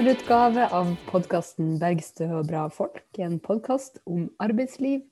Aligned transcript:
sommerutgave 0.00 0.62
av 0.72 0.86
podkasten 1.10 1.74
'Bergstø 1.76 2.24
og 2.32 2.46
bra 2.48 2.62
folk'. 2.72 3.02
En 3.20 3.34
podkast 3.36 3.98
om 4.08 4.30
arbeidsliv 4.40 5.02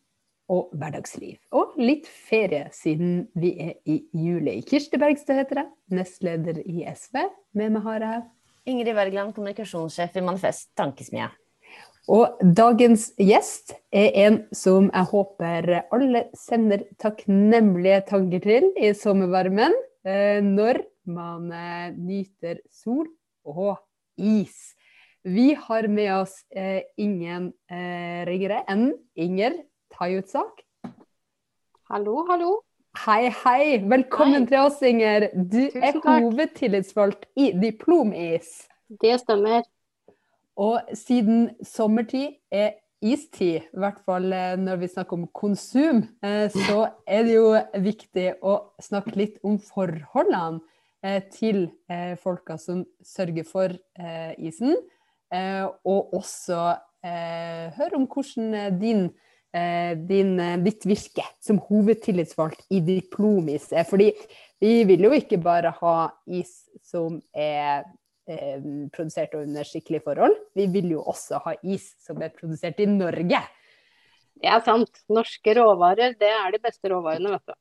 og 0.48 0.70
hverdagsliv. 0.72 1.34
Og 1.52 1.74
litt 1.76 2.06
ferie, 2.08 2.70
siden 2.72 3.26
vi 3.36 3.50
er 3.60 3.74
i 3.84 3.98
juli. 4.16 4.62
Kirsti 4.64 4.96
Bergstø 4.96 5.34
heter 5.36 5.60
jeg, 5.60 5.68
nestleder 5.92 6.62
i 6.64 6.86
SV. 6.88 7.18
Med 7.52 7.74
meg 7.74 7.84
har 7.84 8.06
jeg 8.06 8.22
Ingrid 8.72 8.96
Wergeland, 8.96 9.34
kommunikasjonssjef 9.36 10.16
i 10.16 10.22
Manifest 10.24 10.70
Tankesmie. 10.80 11.28
Og 12.08 12.40
dagens 12.40 13.10
gjest 13.20 13.74
er 13.92 14.16
en 14.24 14.38
som 14.56 14.88
jeg 14.88 15.10
håper 15.10 15.68
alle 15.82 16.24
sender 16.32 16.86
takknemlige 16.96 18.06
tanker 18.08 18.40
til 18.40 18.72
i 18.80 18.94
sommervarmen, 18.96 19.76
eh, 20.08 20.40
når 20.40 20.80
man 21.04 21.52
eh, 21.52 21.92
nyter 21.92 22.64
sol 22.72 23.04
og 23.44 23.76
is. 24.16 24.77
Vi 25.22 25.54
har 25.54 25.88
med 25.88 26.14
oss 26.14 26.44
eh, 26.50 26.82
ingen 26.96 27.52
eh, 27.70 28.26
ringere 28.26 28.62
enn 28.70 28.92
Inger 29.18 29.56
Tajutsak. 29.90 30.62
Hallo, 31.90 32.22
hallo. 32.28 32.52
Hei, 33.04 33.28
hei. 33.44 33.78
Velkommen 33.82 34.44
Hei. 34.44 34.50
til 34.50 34.62
oss, 34.62 34.78
Inger. 34.82 35.28
Du 35.34 35.58
Tusen 35.72 35.82
er 35.82 35.98
hovedtillitsvalgt 36.04 37.26
i 37.36 37.50
Diplom-is. 37.58 38.68
Det 38.88 39.18
stemmer. 39.20 39.66
Og 40.58 40.94
siden 40.94 41.50
sommertid 41.66 42.38
er 42.50 42.76
istid, 43.02 43.66
i 43.68 43.78
hvert 43.78 44.00
fall 44.06 44.32
eh, 44.34 44.56
når 44.58 44.80
vi 44.80 44.90
snakker 44.90 45.18
om 45.18 45.26
konsum, 45.34 46.02
eh, 46.22 46.46
så 46.50 46.88
er 47.06 47.26
det 47.26 47.36
jo 47.36 47.52
viktig 47.84 48.28
å 48.42 48.58
snakke 48.82 49.14
litt 49.18 49.38
om 49.46 49.58
forholdene 49.62 50.62
eh, 51.02 51.22
til 51.34 51.66
folka 52.22 52.58
som 52.60 52.82
sørger 53.06 53.46
for 53.46 53.72
isen, 54.38 54.74
og 55.32 56.14
også 56.16 56.60
eh, 57.04 57.68
høre 57.76 57.98
om 57.98 58.06
hvordan 58.10 58.54
eh, 58.54 58.72
din, 58.80 59.04
eh, 59.54 59.94
din, 60.08 60.34
eh, 60.40 60.56
ditt 60.64 60.86
virke 60.88 61.26
som 61.44 61.60
hovedtillitsvalgt 61.68 62.66
i 62.70 62.80
Diplomis. 62.84 63.70
Fordi 63.88 64.12
vi 64.62 64.82
vil 64.88 65.06
jo 65.08 65.12
ikke 65.16 65.40
bare 65.42 65.74
ha 65.80 65.96
is 66.26 66.64
som 66.84 67.20
er 67.34 67.84
eh, 68.28 68.58
produsert 68.94 69.36
under 69.38 69.66
skikkelige 69.66 70.06
forhold. 70.06 70.36
Vi 70.58 70.66
vil 70.72 70.92
jo 70.96 71.04
også 71.04 71.42
ha 71.44 71.54
is 71.62 71.92
som 72.02 72.20
er 72.22 72.34
produsert 72.34 72.80
i 72.80 72.88
Norge. 72.90 73.42
Det 74.38 74.50
er 74.54 74.60
sant. 74.62 75.02
Norske 75.10 75.54
råvarer, 75.58 76.14
det 76.18 76.30
er 76.30 76.52
de 76.54 76.60
beste 76.62 76.90
råvarene, 76.92 77.34
vet 77.34 77.50
du. 77.50 77.58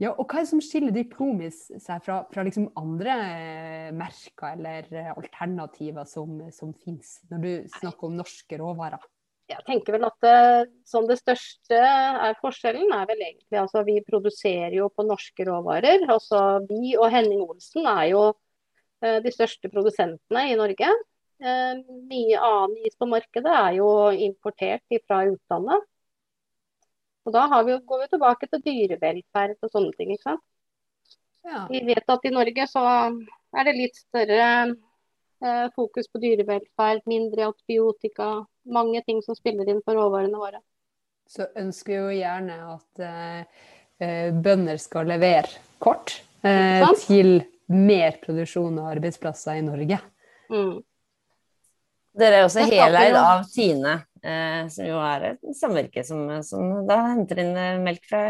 Ja, 0.00 0.14
og 0.14 0.30
hva 0.30 0.40
er 0.40 0.46
det 0.46 0.48
som 0.54 0.62
skiller 0.64 0.94
Diplomis 0.96 1.66
seg 1.76 2.04
fra, 2.06 2.22
fra 2.32 2.44
liksom 2.46 2.70
andre 2.80 3.16
eh, 3.20 3.88
merker 3.92 4.54
eller 4.54 4.86
eh, 4.96 5.10
alternativer 5.12 6.06
som, 6.08 6.38
som 6.56 6.72
finnes, 6.72 7.18
når 7.28 7.42
du 7.44 7.50
snakker 7.74 8.08
om 8.08 8.16
norske 8.16 8.60
råvarer? 8.62 9.02
Jeg 9.50 9.66
tenker 9.66 9.96
vel 9.96 10.06
at 10.06 10.16
det, 10.22 10.70
som 10.86 11.04
det 11.08 11.18
største 11.18 11.76
er 11.76 12.38
forskjellen, 12.40 12.92
er 12.94 13.08
vel 13.10 13.24
egentlig 13.26 13.58
altså 13.60 13.82
vi 13.84 13.98
produserer 14.06 14.76
jo 14.78 14.88
på 14.94 15.04
norske 15.04 15.44
råvarer. 15.48 16.06
Altså 16.06 16.62
vi 16.70 16.94
og 16.94 17.10
Henning 17.12 17.42
Olsen 17.44 17.88
er 17.90 18.06
jo 18.12 18.24
eh, 19.04 19.18
de 19.20 19.34
største 19.34 19.68
produsentene 19.72 20.46
i 20.52 20.56
Norge. 20.56 20.92
Eh, 21.44 21.76
mye 22.08 22.40
annen 22.40 22.88
is 22.88 22.96
på 22.96 23.10
markedet 23.10 23.52
er 23.52 23.76
jo 23.82 23.90
importert 24.30 25.00
fra 25.04 25.26
utlandet. 25.28 25.89
Og 27.28 27.34
da 27.34 27.46
har 27.52 27.64
vi, 27.66 27.76
går 27.86 28.04
vi 28.04 28.08
tilbake 28.14 28.48
til 28.48 28.62
dyrevelferd 28.64 29.58
og 29.60 29.72
sånne 29.72 29.92
ting. 29.98 30.14
ikke 30.14 30.30
sant? 30.30 30.44
Ja. 31.44 31.64
Vi 31.70 31.82
vet 31.88 32.12
at 32.12 32.24
i 32.28 32.32
Norge 32.32 32.66
så 32.68 32.84
er 32.84 33.66
det 33.66 33.76
litt 33.76 33.96
større 33.96 34.48
eh, 34.68 35.66
fokus 35.76 36.08
på 36.12 36.20
dyrevelferd, 36.22 37.04
mindre 37.08 37.48
antibiotika, 37.50 38.32
mange 38.68 39.02
ting 39.06 39.22
som 39.24 39.36
spiller 39.36 39.68
inn 39.68 39.80
for 39.84 39.98
råvarene 39.98 40.40
våre. 40.40 40.60
Så 41.30 41.46
ønsker 41.56 41.92
vi 41.92 41.98
jo 42.00 42.18
gjerne 42.20 42.58
at 42.74 43.04
eh, 43.06 43.64
eh, 44.02 44.28
bønder 44.34 44.80
skal 44.82 45.08
levere 45.08 45.62
kort 45.80 46.16
eh, 46.42 46.84
til 47.06 47.40
mer 47.70 48.18
produksjon 48.22 48.80
og 48.82 48.92
arbeidsplasser 48.96 49.60
i 49.60 49.64
Norge. 49.64 50.00
Mm. 50.50 50.80
Dere 52.20 52.40
er 52.40 52.48
også 52.48 52.66
heleid 52.66 53.14
av 53.14 53.44
Tine, 53.52 54.00
som 54.22 54.86
jo 54.86 54.98
er 55.02 55.20
et 55.32 55.40
samvirke 55.56 56.04
som, 56.06 56.42
som 56.46 56.86
da 56.88 56.96
henter 57.10 57.38
inn 57.42 57.56
eh, 57.56 57.80
melk 57.82 58.04
fra 58.10 58.22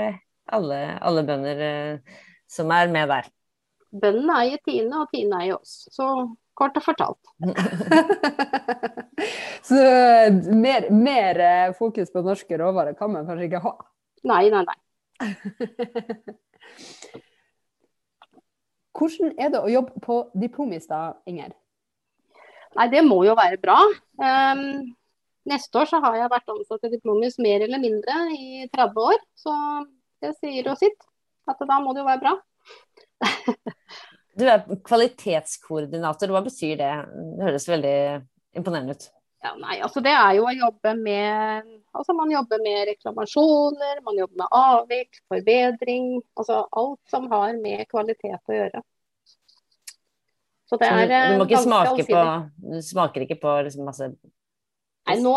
alle, 0.50 0.98
alle 1.02 1.22
bønder 1.26 1.58
eh, 1.66 1.98
som 2.50 2.70
er 2.74 2.88
med 2.92 3.08
der. 3.10 3.24
Bøndene 3.90 4.34
eier 4.44 4.58
Tine, 4.66 5.00
og 5.02 5.08
Tine 5.14 5.36
eier 5.42 5.56
oss. 5.58 5.88
Så 5.90 6.06
kort 6.58 6.76
og 6.78 6.84
fortalt. 6.84 7.22
Så 9.68 9.76
mer, 10.54 10.82
mer 10.94 11.34
eh, 11.46 11.74
fokus 11.78 12.08
på 12.12 12.22
norske 12.26 12.58
råvarer 12.60 12.94
kan 12.98 13.10
man 13.12 13.26
kanskje 13.28 13.46
ikke 13.48 13.64
ha. 13.64 13.72
Nei, 14.30 14.44
nei, 14.52 14.62
nei. 14.68 14.78
Hvordan 19.00 19.32
er 19.40 19.48
det 19.52 19.60
å 19.62 19.72
jobbe 19.72 19.92
på 20.04 20.16
Diplomis 20.36 20.86
da, 20.90 21.00
Inger? 21.30 21.50
Nei, 22.76 22.86
det 22.92 23.02
må 23.06 23.18
jo 23.26 23.34
være 23.38 23.58
bra. 23.62 23.78
Ehm, 24.22 24.64
neste 25.48 25.80
år 25.80 25.88
så 25.90 26.00
har 26.04 26.18
jeg 26.18 26.32
vært 26.32 26.52
ansatt 26.52 26.86
i 26.86 26.92
Diplomis 26.92 27.38
mer 27.42 27.64
eller 27.66 27.82
mindre 27.82 28.18
i 28.36 28.66
30 28.72 29.00
år. 29.06 29.22
Så 29.38 29.54
det 30.20 30.34
sier 30.38 30.68
jo 30.68 30.76
sitt. 30.78 31.08
At 31.48 31.60
da 31.66 31.80
må 31.82 31.94
det 31.96 32.04
jo 32.04 32.10
være 32.10 32.24
bra. 32.26 32.36
Du 34.40 34.46
er 34.48 34.62
kvalitetskoordinator, 34.86 36.30
hva 36.32 36.40
betyr 36.46 36.78
det? 36.78 36.90
Det 37.36 37.44
høres 37.44 37.66
veldig 37.68 37.96
imponerende 38.56 38.94
ut. 38.96 39.08
Ja, 39.40 39.54
nei, 39.56 39.78
altså 39.80 40.02
det 40.04 40.12
er 40.12 40.34
jo 40.36 40.44
å 40.44 40.52
jobbe 40.52 40.92
med 41.00 41.68
Altså 41.96 42.12
man 42.12 42.30
jobber 42.30 42.60
med 42.62 42.90
reklamasjoner, 42.90 44.02
man 44.06 44.18
jobber 44.20 44.42
med 44.42 44.54
avvik, 44.54 45.18
forbedring. 45.32 46.10
Altså 46.38 46.60
alt 46.70 47.00
som 47.10 47.26
har 47.32 47.56
med 47.58 47.82
kvalitet 47.90 48.38
å 48.38 48.54
gjøre. 48.54 48.82
Så 50.70 50.78
det 50.78 50.86
Så 50.86 51.00
er 51.02 51.08
du, 51.10 51.14
du 51.16 51.40
må 51.40 51.46
eh, 51.48 51.48
ikke 51.48 51.62
smake 51.64 51.88
smake 51.88 52.06
på 52.06 52.20
allsidig. 52.20 52.74
Du 52.76 52.86
smaker 52.86 53.24
ikke 53.26 53.38
på 53.42 53.54
liksom 53.66 53.88
masse 53.90 54.10
Nei, 55.10 55.20
nå, 55.24 55.34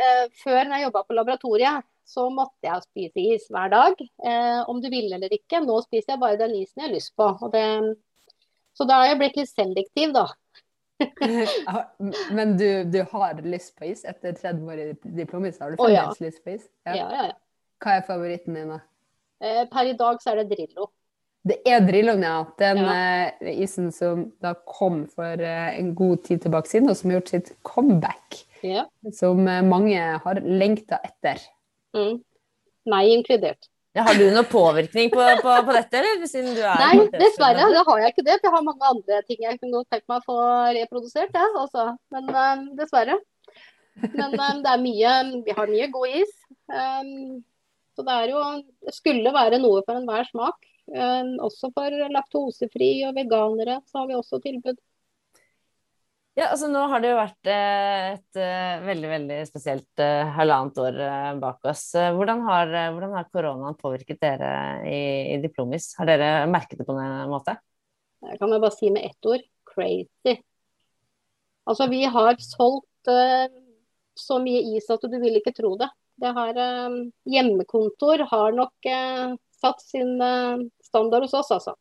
eh, 0.00 0.24
før 0.42 0.62
når 0.64 0.76
jeg 0.78 0.86
jobba 0.86 1.02
på 1.08 1.16
laboratoriet, 1.18 1.86
så 2.06 2.28
måtte 2.30 2.68
jeg 2.68 2.84
spise 2.86 3.22
is 3.34 3.46
hver 3.50 3.70
dag. 3.72 4.00
Eh, 4.00 4.60
om 4.70 4.78
du 4.82 4.88
ville 4.92 5.16
eller 5.18 5.32
ikke. 5.34 5.58
Nå 5.64 5.80
spiser 5.84 6.14
jeg 6.14 6.22
bare 6.22 6.38
den 6.38 6.54
isen 6.60 6.82
jeg 6.82 6.88
har 6.88 6.94
lyst 6.94 7.14
på. 7.18 7.30
Det, 7.54 7.64
så 8.78 8.86
da 8.86 9.00
har 9.02 9.10
jeg 9.10 9.18
blitt 9.24 9.40
litt 9.40 9.50
selektiv, 9.50 10.12
da. 10.14 10.26
Men 12.36 12.54
du, 12.56 12.84
du 12.88 13.00
har 13.10 13.40
lyst 13.44 13.74
på 13.76 13.88
is 13.90 14.04
etter 14.08 14.32
30 14.36 14.70
år 14.70 14.82
i 14.84 14.86
Diplomis? 15.18 15.58
Har 15.60 15.74
du 15.74 15.82
Å, 15.82 15.88
ja. 15.92 16.06
lyst 16.22 16.44
på 16.44 16.54
is? 16.54 16.68
Ja, 16.86 16.94
ja, 16.96 17.08
ja. 17.30 17.34
Hva 17.82 17.98
er 17.98 18.06
favoritten 18.06 18.56
din, 18.56 18.70
da? 18.72 18.78
Per 19.72 19.90
i 19.90 19.96
dag 19.98 20.22
så 20.22 20.32
er 20.32 20.40
det 20.40 20.54
Drillo. 20.54 20.88
Det 21.46 21.58
er 21.68 21.84
Drilloen, 21.84 22.22
ja. 22.24 22.38
Den 22.58 22.80
Ja. 22.80 23.52
isen 23.52 23.90
som 23.92 24.30
da 24.42 24.54
kom 24.66 25.04
for 25.06 25.42
en 25.44 25.92
god 25.94 26.24
tid 26.24 26.40
tilbake 26.46 26.70
siden, 26.70 26.88
og 26.90 26.96
som 26.96 27.10
har 27.10 27.20
gjort 27.20 27.34
sitt 27.34 27.52
comeback. 27.62 28.45
Ja. 28.64 28.86
Som 29.14 29.46
eh, 29.48 29.62
mange 29.64 30.00
har 30.24 30.40
lengta 30.40 30.98
etter. 31.04 31.40
Mm. 31.96 32.20
Meg 32.90 33.12
inkludert. 33.14 33.68
ja, 33.96 34.04
Har 34.06 34.18
du 34.18 34.26
noe 34.30 34.44
påvirkning 34.46 35.08
på, 35.10 35.22
på, 35.42 35.54
på 35.66 35.74
dette, 35.74 36.00
eller? 36.00 36.26
Siden 36.28 36.54
du 36.54 36.60
er 36.60 36.82
Nei, 36.82 37.06
dessverre. 37.16 37.68
Det 37.72 37.84
har 37.88 38.02
jeg 38.02 38.14
ikke 38.14 38.26
det. 38.26 38.38
For 38.38 38.48
jeg 38.48 38.54
har 38.56 38.66
mange 38.66 38.92
andre 38.92 39.22
ting 39.26 39.42
jeg 39.46 39.58
kunne 39.60 39.78
godt 39.78 39.90
tenkt 39.94 40.06
meg 40.12 40.20
å 40.20 40.26
få 40.28 40.38
reprodusert. 40.76 41.34
Ja, 41.34 41.48
altså. 41.62 41.88
Men 42.14 42.30
um, 42.30 42.68
dessverre. 42.78 43.18
Men 44.12 44.36
um, 44.36 44.60
det 44.60 44.72
er 44.72 44.82
mye 44.82 45.12
Vi 45.46 45.56
har 45.56 45.72
mye 45.72 45.90
god 45.94 46.16
is. 46.20 46.32
Um, 46.68 47.44
så 47.96 48.04
det 48.04 48.16
er 48.20 48.32
jo 48.34 48.42
Det 48.84 48.92
skulle 48.92 49.32
være 49.32 49.60
noe 49.62 49.80
for 49.86 49.96
enhver 49.96 50.28
smak. 50.28 50.58
Um, 50.86 51.32
også 51.42 51.72
for 51.74 51.94
laktosefri 52.14 52.90
og 53.08 53.16
veganere 53.16 53.80
så 53.88 54.02
har 54.02 54.10
vi 54.10 54.18
også 54.20 54.38
tilbud. 54.44 54.76
Ja, 56.36 56.50
altså 56.52 56.68
nå 56.68 56.82
har 56.90 57.00
det 57.00 57.10
jo 57.14 57.16
vært 57.16 57.48
eh, 57.48 58.06
et 58.12 58.38
eh, 58.42 58.82
veldig, 58.84 59.08
veldig 59.08 59.36
spesielt 59.48 60.02
eh, 60.04 60.34
halvannet 60.36 60.80
år 60.82 60.98
bak 61.40 61.64
oss. 61.70 61.86
Hvordan 61.96 62.42
har, 62.44 62.72
hvordan 62.92 63.14
har 63.16 63.30
koronaen 63.32 63.78
påvirket 63.80 64.20
dere 64.20 64.50
i, 64.84 64.98
i 65.32 65.38
Diplomis? 65.40 65.94
Har 65.96 66.10
dere 66.10 66.28
merket 66.52 66.82
det 66.82 66.84
på 66.84 66.96
noen 66.96 67.30
måte? 67.32 67.56
Jeg 68.26 68.36
kan 68.42 68.52
bare 68.52 68.72
si 68.74 68.92
med 68.92 69.08
ett 69.08 69.30
ord 69.30 69.46
crazy. 69.72 70.36
Altså, 71.66 71.88
vi 71.88 72.02
har 72.04 72.36
solgt 72.44 73.10
uh, 73.10 73.48
så 74.16 74.36
mye 74.42 74.76
is 74.76 74.92
at 74.92 75.08
du 75.08 75.16
vil 75.22 75.40
ikke 75.40 75.54
tro 75.56 75.72
det. 75.80 75.88
Det 76.20 76.36
har, 76.36 76.52
uh, 76.60 77.00
hjemmekontor 77.32 78.26
har 78.28 78.54
nok 78.60 78.92
uh, 78.92 79.34
satt 79.56 79.80
sin 79.82 80.14
standard 80.84 81.24
hos 81.24 81.34
oss, 81.40 81.50
altså. 81.56 81.74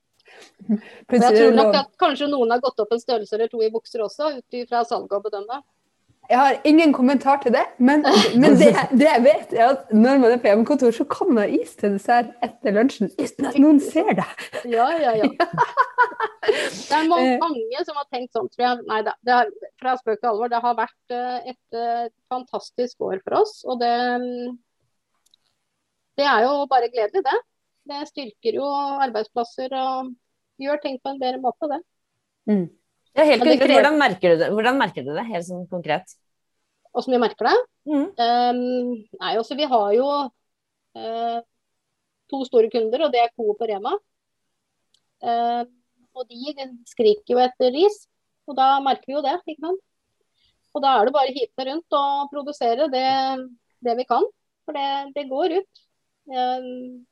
Men 0.67 1.21
jeg 1.21 1.37
tror 1.37 1.55
nok 1.55 1.77
at 1.77 1.93
kanskje 2.01 2.29
noen 2.31 2.53
har 2.55 2.61
gått 2.63 2.79
opp 2.81 2.93
en 2.95 3.01
størrelse 3.01 3.35
eller 3.37 3.51
to 3.51 3.61
i 3.63 3.71
bukser 3.73 4.03
også, 4.05 4.35
ut 4.39 4.59
fra 4.69 4.83
salget 4.87 5.17
å 5.17 5.23
bedømme. 5.23 5.61
Jeg 6.29 6.39
har 6.39 6.55
ingen 6.65 6.93
kommentar 6.93 7.37
til 7.43 7.53
det, 7.53 7.65
men, 7.77 8.01
men 8.41 8.57
det, 8.57 8.71
det 8.97 9.05
jeg 9.05 9.23
vet, 9.25 9.53
er 9.53 9.75
at 9.75 9.91
når 9.93 10.21
man 10.23 10.33
er 10.33 10.41
på 10.41 10.49
hjemmekontor, 10.49 10.93
så 10.95 11.05
kan 11.09 11.29
man 11.29 11.43
ha 11.43 11.61
is 11.61 11.75
til 11.77 11.97
dessert 11.97 12.31
etter 12.45 12.73
lunsjen 12.75 13.11
uten 13.19 13.49
at 13.51 13.59
noen 13.61 13.81
ser 13.83 14.09
det. 14.17 14.27
Ja, 14.71 14.89
ja, 15.01 15.15
ja. 15.21 15.29
Det 16.45 16.93
er 16.93 17.07
mange, 17.09 17.39
mange 17.41 17.79
som 17.87 17.97
har 17.97 18.05
tenkt 18.13 18.35
sånn, 18.35 18.47
tror 18.53 18.61
jeg. 18.61 18.83
Nei 18.85 18.99
da, 19.05 19.15
det 19.25 19.33
har, 19.33 19.47
fra 19.81 19.95
spøk 19.97 20.19
til 20.19 20.29
alvor. 20.29 20.51
Det 20.51 20.59
har 20.61 20.75
vært 20.77 21.15
et 21.49 21.79
fantastisk 22.29 23.01
år 23.01 23.17
for 23.23 23.39
oss. 23.39 23.55
Og 23.65 23.79
det, 23.81 23.89
det 26.21 26.27
er 26.29 26.45
jo 26.45 26.67
bare 26.69 26.91
gledelig, 26.93 27.23
det. 27.25 27.39
Det 27.89 28.03
styrker 28.11 28.59
jo 28.59 28.69
arbeidsplasser 29.07 29.73
og 29.81 30.13
gjør 30.61 30.81
ting 30.83 30.97
på 31.01 31.11
en 31.11 31.21
bedre 31.21 31.41
måte, 31.43 31.69
det. 31.71 31.81
Mm. 32.49 32.65
Ja, 33.15 33.23
helt 33.23 33.43
konkret, 33.45 33.71
hvordan, 33.71 33.97
merker 33.99 34.33
du 34.33 34.41
det? 34.41 34.51
hvordan 34.51 34.79
merker 34.79 35.05
du 35.05 35.13
det, 35.15 35.23
helt 35.29 35.47
sånn 35.47 35.67
konkret? 35.71 36.17
Åssen 36.95 37.15
vi 37.15 37.21
merker 37.21 37.47
det? 37.47 37.55
Mm. 37.87 38.05
Um, 38.11 38.59
nei, 39.19 39.31
også, 39.37 39.55
altså, 39.55 39.57
vi 39.59 39.69
har 39.71 39.87
jo 39.95 40.09
uh, 40.99 41.39
to 42.31 42.41
store 42.47 42.71
kunder, 42.73 43.05
og 43.07 43.15
det 43.15 43.23
er 43.23 43.33
Coop 43.35 43.63
og 43.63 43.71
Rema. 43.71 43.95
Uh, 45.23 45.63
og 46.15 46.27
de 46.31 46.53
skriker 46.87 47.35
jo 47.35 47.41
etter 47.43 47.73
ris, 47.75 48.05
og 48.47 48.59
da 48.59 48.75
merker 48.83 49.09
vi 49.09 49.17
jo 49.17 49.23
det. 49.25 49.37
ikke 49.47 49.63
sant? 49.63 49.83
Og 50.75 50.83
da 50.83 50.97
er 50.97 51.07
det 51.07 51.15
bare 51.15 51.31
å 51.31 51.35
hive 51.35 51.65
rundt 51.69 51.95
og 51.95 52.31
produsere 52.31 52.89
det, 52.91 53.07
det, 53.83 53.95
vi 53.99 54.07
kan. 54.07 54.25
For 54.67 54.75
det, 54.75 54.87
det 55.15 55.27
går 55.31 55.59
ut. 55.61 55.83
Um, 56.27 57.05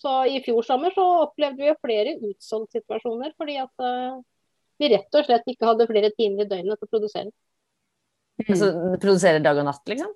så 0.00 0.12
i 0.28 0.40
fjor 0.44 0.64
sommer 0.66 0.92
så 0.94 1.04
opplevde 1.24 1.64
vi 1.64 1.74
flere 1.80 2.16
utsolgtsituasjoner 2.28 3.32
fordi 3.38 3.56
at 3.62 3.84
uh, 3.84 4.18
vi 4.80 4.90
rett 4.92 5.16
og 5.16 5.24
slett 5.24 5.48
ikke 5.48 5.70
hadde 5.70 5.88
flere 5.88 6.12
timer 6.16 6.44
i 6.44 6.50
døgnet 6.50 6.76
til 6.76 6.88
å 6.88 6.92
produsere. 6.92 7.32
Mm. 8.36 8.50
Altså 8.52 8.70
produsere 9.00 9.40
dag 9.44 9.56
og 9.62 9.68
natt, 9.70 9.84
liksom? 9.88 10.12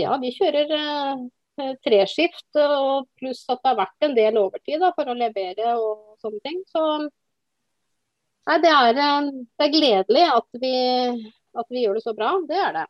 Ja, 0.00 0.14
vi 0.20 0.30
kjører 0.32 0.72
uh, 0.72 1.26
treskift, 1.84 2.48
og 2.56 3.10
pluss 3.20 3.42
at 3.52 3.60
det 3.60 3.68
har 3.68 3.80
vært 3.82 4.06
en 4.08 4.16
del 4.16 4.38
overtid 4.40 4.80
da, 4.80 4.94
for 4.96 5.12
å 5.12 5.18
levere 5.18 5.74
og 5.76 6.16
sånne 6.24 6.40
ting. 6.46 6.62
Så 6.72 6.86
nei, 8.48 8.56
det 8.64 8.72
er, 8.72 9.02
uh, 9.02 9.28
det 9.28 9.68
er 9.68 9.76
gledelig 9.76 10.24
at 10.30 10.64
vi, 10.64 10.74
at 11.60 11.68
vi, 11.68 11.84
gjør 11.84 12.00
det 12.00 12.06
så 12.06 12.16
bra. 12.16 12.32
Det 12.48 12.64
er 12.64 12.80
det. 12.80 12.88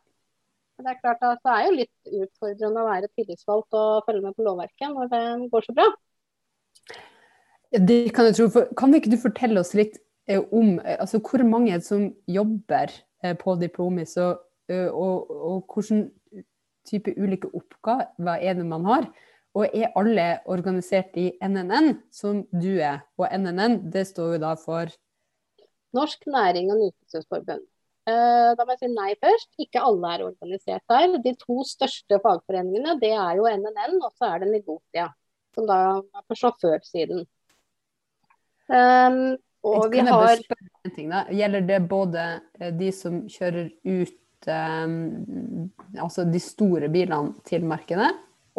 Det 0.83 0.89
er 0.89 1.03
klart 1.03 1.27
at 1.27 1.43
det 1.43 1.51
er 1.53 1.67
jo 1.67 1.75
litt 1.77 2.15
utfordrende 2.23 2.81
å 2.81 2.87
være 2.87 3.11
tillitsvalgt 3.13 3.75
og 3.77 4.07
følge 4.07 4.23
med 4.23 4.39
på 4.39 4.47
lovverket 4.47 4.95
når 4.95 5.11
det 5.11 5.51
går 5.51 5.67
så 5.67 5.75
bra. 5.75 5.91
Det 7.73 8.13
kan 8.13 8.29
jeg 8.29 8.37
tro. 8.37 8.65
Kan 8.77 8.93
ikke 8.93 9.11
du 9.13 9.17
fortelle 9.21 9.61
oss 9.63 9.73
litt 9.77 9.97
om 10.29 10.77
altså 10.85 11.19
hvor 11.19 11.43
mange 11.47 11.79
som 11.83 12.07
jobber 12.29 12.91
eh, 13.23 13.35
på 13.35 13.55
Diplomis, 13.59 14.15
og, 14.21 14.39
og, 14.69 15.31
og 15.33 15.73
hvilken 15.73 16.07
type 16.87 17.13
ulike 17.17 17.49
oppgaver 17.55 18.39
er 18.39 18.59
det 18.59 18.67
man 18.67 18.85
har. 18.85 19.09
Og 19.53 19.69
er 19.69 19.91
alle 19.99 20.39
organisert 20.49 21.13
i 21.19 21.27
NNN, 21.43 21.99
som 22.11 22.41
du 22.49 22.71
er? 22.79 23.03
Og 23.21 23.27
NNN, 23.29 23.83
det 23.93 24.07
står 24.09 24.35
jo 24.35 24.41
da 24.41 24.55
for 24.57 24.89
Norsk 25.93 26.25
næring 26.25 26.71
og 26.73 26.79
nytelsesforbund. 26.79 27.61
Da 28.03 28.65
må 28.65 28.73
jeg 28.73 28.81
si 28.81 28.89
nei 28.91 29.11
først. 29.21 29.51
Ikke 29.61 29.83
alle 29.85 30.15
er 30.15 30.23
organisert 30.25 30.83
der. 30.89 31.19
De 31.23 31.35
to 31.39 31.61
største 31.67 32.17
fagforeningene 32.23 32.97
det 33.01 33.13
er 33.13 33.37
jo 33.37 33.45
NNN 33.47 33.99
og 34.01 34.09
så 34.17 34.33
er 34.33 34.43
det 34.43 34.49
Nigotia, 34.51 35.11
som 35.55 35.69
da 35.69 35.79
er 35.99 36.25
på 36.27 36.37
sjåførsiden. 36.37 37.23
Um, 38.71 39.35
og 39.63 39.87
vi 39.91 40.03
har 40.03 40.39
ting, 40.95 41.11
Gjelder 41.31 41.65
det 41.67 41.79
både 41.87 42.23
eh, 42.59 42.71
de 42.75 42.91
som 42.95 43.23
kjører 43.31 43.69
ut 43.83 44.47
um, 44.47 45.69
altså 45.99 46.25
de 46.27 46.41
store 46.43 46.89
bilene 46.91 47.35
til 47.47 47.67
markedet, 47.67 48.09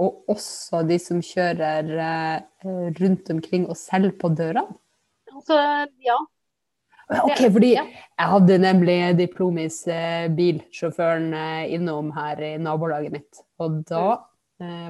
og 0.00 0.25
også 0.32 0.82
de 0.88 0.99
som 1.00 1.20
kjører 1.25 1.91
uh, 1.99 2.87
rundt 3.00 3.32
omkring 3.35 3.69
og 3.69 3.79
selger 3.79 4.14
på 4.20 4.32
dørene? 4.37 4.64
Altså, 5.35 5.58
ja. 6.05 6.19
Ok, 7.20 7.43
fordi 7.52 7.75
jeg 7.75 8.29
hadde 8.32 8.61
nemlig 8.62 8.99
Diplomis 9.19 9.82
uh, 9.91 10.31
bilsjåføren 10.32 11.35
innom 11.69 12.14
her 12.17 12.41
i 12.41 12.55
nabolaget 12.56 13.12
mitt. 13.12 13.44
Og 13.61 13.82
da 13.88 14.05
mm. 14.05 14.14
Eh, 14.14 14.34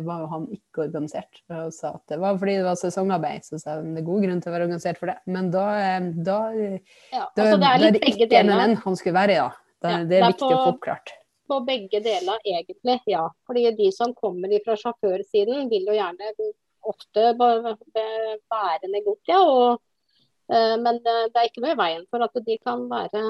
var 0.04 0.22
jo 0.22 0.30
han 0.30 0.46
ikke 0.52 0.84
organisert. 0.86 1.40
Og 1.52 1.72
sa 1.74 1.94
at 1.96 2.12
det 2.12 2.18
var 2.22 2.38
fordi 2.40 2.56
det 2.60 2.66
var 2.66 2.78
sesongarbeid. 2.80 3.46
Så 3.46 3.60
sa 3.62 3.78
han 3.78 3.94
det 3.96 4.02
er 4.02 4.08
god 4.08 4.26
grunn 4.26 4.42
til 4.42 4.50
å 4.50 4.54
være 4.54 4.68
organisert 4.68 5.00
for 5.00 5.12
det. 5.12 5.16
Men 5.30 5.50
da, 5.54 5.66
eh, 5.80 6.08
da, 6.26 6.38
ja, 6.54 7.24
da, 7.24 7.46
altså 7.46 7.60
det 7.60 7.70
er, 7.70 7.84
da 7.84 7.90
er 7.90 7.96
det 7.96 8.02
ikke 8.12 8.42
NNN 8.44 8.76
han 8.84 8.98
skulle 9.00 9.18
være 9.18 9.36
i, 9.36 9.40
da. 9.40 9.48
da 9.84 9.94
ja, 9.94 10.02
det 10.10 10.18
er 10.18 10.28
viktig 10.28 10.44
på, 10.44 10.50
å 10.50 10.60
få 10.60 10.74
oppklart. 10.74 11.14
På 11.48 11.62
begge 11.64 12.00
deler, 12.04 12.44
egentlig, 12.48 13.00
ja. 13.10 13.24
Fordi 13.48 13.64
de 13.78 13.88
som 13.92 14.14
kommer 14.16 14.52
fra 14.64 14.76
sjåførsiden, 14.80 15.66
vil 15.72 15.90
jo 15.90 15.96
gjerne 15.96 16.52
ofte 16.84 17.32
være 17.40 18.92
Negotia. 18.92 19.40
og 19.40 19.80
Eh, 19.80 19.93
men 20.52 20.98
eh, 21.00 21.22
det 21.32 21.40
er 21.40 21.46
ikke 21.48 21.62
noe 21.64 21.72
i 21.72 21.78
veien 21.78 22.02
for 22.12 22.24
at 22.24 22.40
de 22.46 22.56
kan 22.60 22.82
være 22.90 23.20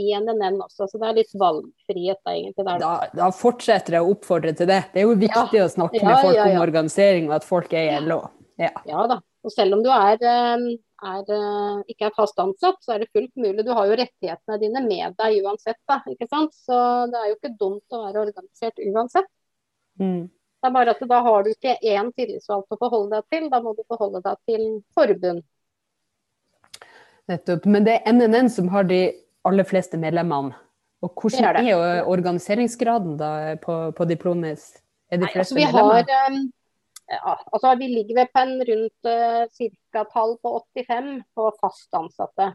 i 0.00 0.08
NNN 0.18 0.58
også, 0.64 0.88
så 0.90 0.98
det 0.98 1.06
er 1.06 1.18
litt 1.20 1.36
valgfrihet 1.38 2.18
da, 2.18 2.32
egentlig. 2.34 2.64
Der. 2.66 2.80
Da, 2.82 2.94
da 3.14 3.28
fortsetter 3.34 3.98
jeg 3.98 4.06
å 4.06 4.14
oppfordre 4.16 4.54
til 4.58 4.70
det. 4.70 4.80
Det 4.94 5.02
er 5.02 5.06
jo 5.06 5.14
viktig 5.20 5.60
ja. 5.60 5.68
å 5.68 5.74
snakke 5.76 6.00
ja, 6.02 6.08
med 6.08 6.26
folk 6.26 6.40
ja, 6.40 6.48
om 6.48 6.64
organisering 6.64 7.30
og 7.30 7.36
at 7.38 7.46
folk 7.46 7.76
er 7.78 7.92
i 7.92 8.02
LO. 8.02 8.24
Ja. 8.58 8.74
da. 9.10 9.20
Og 9.44 9.52
selv 9.52 9.76
om 9.76 9.84
du 9.84 9.90
er, 9.92 10.18
eh, 10.18 10.66
er, 11.04 11.32
ikke 11.90 12.08
er 12.08 12.16
fast 12.16 12.38
ansatt, 12.42 12.82
så 12.82 12.94
er 12.94 13.04
det 13.04 13.12
fullt 13.14 13.34
mulig. 13.38 13.62
Du 13.66 13.74
har 13.76 13.90
jo 13.90 13.98
rettighetene 14.00 14.60
dine 14.62 14.82
med 14.86 15.18
deg 15.20 15.40
uansett. 15.44 15.78
Da, 15.90 16.00
ikke 16.10 16.30
sant? 16.30 16.56
Så 16.58 16.78
det 17.12 17.20
er 17.20 17.30
jo 17.30 17.38
ikke 17.38 17.54
dumt 17.60 17.94
å 17.94 18.06
være 18.08 18.26
organisert 18.26 18.82
uansett. 18.82 19.30
Mm. 20.02 20.24
Det 20.64 20.70
er 20.70 20.72
bare 20.74 20.94
at 20.96 21.02
da 21.06 21.18
har 21.22 21.42
du 21.44 21.50
ikke 21.52 21.74
én 21.84 22.08
tillitsvalgt 22.16 22.72
å 22.72 22.78
forholde 22.80 23.18
deg 23.18 23.34
til, 23.34 23.50
da 23.52 23.58
må 23.60 23.74
du 23.76 23.82
forholde 23.84 24.22
deg 24.24 24.38
til 24.48 24.62
forbund. 24.96 25.44
Nettopp. 27.30 27.64
Men 27.70 27.86
det 27.86 27.98
er 27.98 28.12
NNN 28.12 28.50
som 28.52 28.68
har 28.72 28.86
de 28.88 29.00
aller 29.48 29.66
fleste 29.68 30.00
medlemmene. 30.00 30.56
Og 31.04 31.12
hvordan 31.20 31.44
er, 31.50 31.68
er, 31.68 32.06
organiseringsgraden 32.08 33.18
da 33.20 33.30
på, 33.60 33.76
på 33.96 34.06
Diplomis? 34.08 34.70
Er 35.12 35.20
de 35.20 35.28
fleste 35.32 35.56
Nei, 35.56 35.66
altså, 35.66 35.76
vi 35.82 35.82
medlemmer? 35.82 36.08
Har, 36.08 36.30
um, 36.32 36.38
ja, 37.12 37.34
altså, 37.52 37.72
vi 37.80 37.88
ligger 37.92 38.20
ved 38.22 38.32
på 38.32 38.44
en 38.44 38.54
rundt 38.70 39.08
uh, 39.10 39.72
ca. 39.92 40.04
tall 40.14 40.36
på 40.40 40.52
85 40.80 41.10
på 41.36 41.48
fast 41.60 41.98
ansatte. 42.00 42.50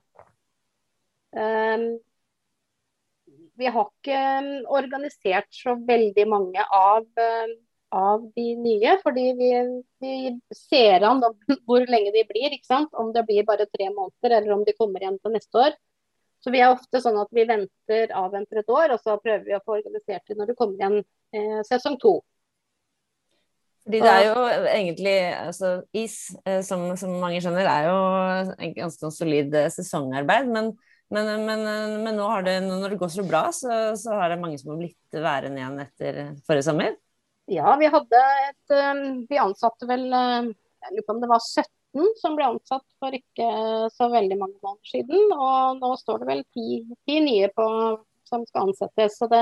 Um, 1.38 1.92
vi 3.60 3.70
har 3.70 3.90
ikke 3.92 4.20
um, 4.40 4.52
organisert 4.80 5.50
så 5.54 5.76
veldig 5.86 6.26
mange 6.32 6.66
av 6.74 7.06
um, 7.06 7.56
av 7.96 8.26
de 8.36 8.48
nye. 8.60 8.96
Fordi 9.04 9.26
vi, 9.40 9.52
vi 10.04 10.16
ser 10.56 11.06
an 11.08 11.24
hvor 11.68 11.86
lenge 11.90 12.14
de 12.16 12.26
blir. 12.30 12.58
Om 12.92 13.14
det 13.16 13.26
blir 13.28 13.48
bare 13.48 13.70
tre 13.70 13.92
måneder, 13.92 14.40
eller 14.40 14.58
om 14.58 14.66
de 14.68 14.76
kommer 14.78 15.04
igjen 15.04 15.20
til 15.22 15.36
neste 15.36 15.64
år. 15.68 15.78
Så 16.40 16.54
vi 16.56 16.62
er 16.64 16.72
ofte 16.72 17.02
sånn 17.04 17.20
at 17.20 17.32
vi 17.36 17.44
venter, 17.48 18.12
avventer 18.16 18.62
et 18.62 18.70
år, 18.72 18.94
og 18.96 19.02
så 19.04 19.18
prøver 19.20 19.44
vi 19.44 19.56
å 19.58 19.64
få 19.66 19.80
organisert 19.82 20.24
det 20.30 20.38
når 20.40 20.52
det 20.52 20.60
kommer 20.60 20.80
igjen 20.80 21.02
eh, 21.36 21.58
sesong 21.68 21.98
to. 22.00 22.20
Fordi 23.84 24.00
det 24.04 24.12
er 24.14 24.26
jo 24.28 24.46
egentlig 24.70 25.16
altså, 25.34 25.74
Is, 25.98 26.16
eh, 26.46 26.62
som, 26.64 26.86
som, 27.00 27.18
mange 27.20 27.42
skjønner, 27.44 27.68
er 27.68 27.90
jo 27.90 27.98
en 28.56 28.78
ganske 28.78 29.12
solid 29.12 29.56
eh, 29.58 29.68
sesongarbeid. 29.74 30.48
Men, 30.54 30.72
men, 31.12 31.30
men, 31.44 31.68
men 32.06 32.16
nå 32.16 32.30
det, 32.48 32.56
når 32.64 32.96
det 32.96 33.02
går 33.04 33.12
så 33.18 33.28
bra, 33.28 33.44
så, 33.56 33.82
så 34.00 34.16
har 34.22 34.32
det 34.32 34.40
mange 34.40 34.62
som 34.62 34.72
har 34.72 34.80
blitt 34.80 35.20
værende 35.20 35.60
igjen 35.60 35.84
etter 35.84 36.22
forrige 36.48 36.70
sommer. 36.70 36.96
Ja, 37.50 37.74
vi 37.80 37.90
hadde 37.90 38.20
et 38.46 38.74
um, 38.78 39.26
Vi 39.30 39.40
ansatte 39.42 39.88
vel 39.90 40.06
um, 40.14 40.52
Jeg 40.54 40.94
lurer 40.94 41.06
på 41.08 41.16
om 41.16 41.22
det 41.24 41.30
var 41.32 41.42
17 41.42 42.12
som 42.20 42.36
ble 42.38 42.46
ansatt 42.46 42.86
for 43.02 43.16
ikke 43.16 43.48
så 43.96 44.10
veldig 44.12 44.38
mange 44.38 44.60
måneder 44.62 44.92
siden. 44.92 45.32
Og 45.34 45.80
nå 45.82 45.90
står 45.98 46.22
det 46.22 46.28
vel 46.30 46.44
ti, 46.54 46.84
ti 47.10 47.16
nye 47.26 47.48
på, 47.50 47.66
som 48.30 48.46
skal 48.46 48.70
ansettes. 48.70 49.18
Så 49.18 49.26
det, 49.32 49.42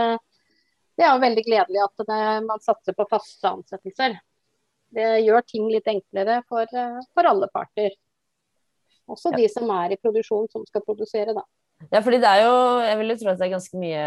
det 0.96 1.04
er 1.04 1.12
jo 1.12 1.26
veldig 1.26 1.44
gledelig 1.44 1.84
at 1.84 2.06
det, 2.08 2.22
man 2.48 2.64
satser 2.64 2.96
på 2.96 3.08
faste 3.12 3.52
ansettelser. 3.52 4.16
Det 4.96 5.10
gjør 5.26 5.44
ting 5.44 5.68
litt 5.74 5.92
enklere 5.92 6.40
for, 6.48 6.72
for 7.12 7.28
alle 7.28 7.52
parter. 7.52 8.00
Også 9.12 9.36
ja. 9.36 9.42
de 9.44 9.52
som 9.52 9.76
er 9.76 9.98
i 9.98 10.00
produksjon, 10.00 10.48
som 10.52 10.64
skal 10.72 10.88
produsere, 10.88 11.36
da. 11.36 11.44
Ja, 11.92 12.00
fordi 12.00 12.18
det 12.24 12.32
er 12.32 12.48
jo 12.48 12.54
Jeg 12.82 12.98
vil 12.98 13.12
jo 13.12 13.16
tro 13.20 13.30
at 13.30 13.38
det 13.38 13.46
er 13.46 13.54
ganske 13.54 13.78
mye 13.78 14.06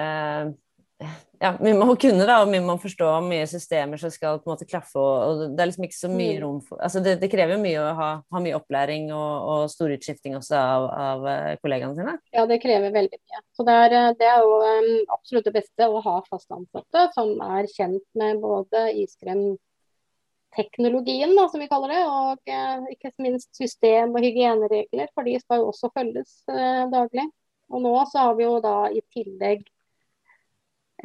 ja, 1.41 1.55
mye 1.57 1.73
man 1.73 1.89
må 1.89 1.95
kunne, 2.01 2.27
da, 2.29 2.35
og 2.43 2.49
mye 2.51 2.61
man 2.61 2.77
må 2.77 2.83
forstå, 2.83 3.07
mye 3.25 3.47
systemer 3.49 3.97
som 4.01 4.11
skal 4.13 4.39
på 4.43 4.49
en 4.49 4.53
måte 4.53 4.67
klaffe. 4.69 4.99
Og, 5.01 5.15
og 5.25 5.39
det 5.57 5.63
er 5.63 5.69
liksom 5.71 5.85
ikke 5.87 5.97
så 5.97 6.09
mye 6.13 6.37
mm. 6.37 6.43
rom 6.45 6.59
for 6.67 6.77
altså 6.85 6.99
det, 7.05 7.13
det 7.23 7.29
krever 7.33 7.57
mye 7.63 7.81
å 7.81 7.95
ha, 7.97 8.09
ha 8.21 8.39
mye 8.45 8.57
opplæring 8.59 9.05
og, 9.17 9.33
og 9.53 9.61
stor 9.73 9.89
utskifting 9.95 10.33
også 10.37 10.55
av, 10.59 10.83
av, 11.07 11.19
eh, 11.33 11.59
kollegaene 11.63 11.97
sine? 11.97 12.15
Ja, 12.37 12.43
det 12.51 12.63
krever 12.65 12.91
veldig 12.99 13.19
mye. 13.23 13.39
Så 13.57 13.61
det 13.69 13.77
er, 13.87 13.93
det 14.21 14.29
er 14.29 14.39
jo 14.45 14.51
um, 14.61 14.91
absolutt 15.17 15.47
det 15.49 15.57
beste 15.57 15.83
å 15.89 16.05
ha 16.05 16.17
fast 16.29 16.49
ansatte 16.55 17.01
som 17.17 17.29
er 17.49 17.65
kjent 17.73 18.07
med 18.21 18.33
både 18.45 18.79
iskremteknologien, 19.01 21.33
da, 21.41 21.45
som 21.49 21.61
vi 21.65 21.73
kaller 21.73 21.89
det, 21.97 22.05
og 22.05 22.37
uh, 22.53 22.85
ikke 22.93 23.17
minst 23.25 23.49
system- 23.57 24.13
og 24.13 24.21
hygieneregler, 24.29 25.09
for 25.17 25.25
de 25.25 25.41
skal 25.41 25.57
jo 25.63 25.73
også 25.73 25.89
følges 25.97 26.45
uh, 26.53 26.85
daglig. 26.93 27.25
Og 27.71 27.79
nå 27.81 27.95
så 28.11 28.19
har 28.27 28.35
vi 28.37 28.45
jo 28.45 28.61
da 28.61 28.91
i 28.93 29.01
tillegg 29.15 29.65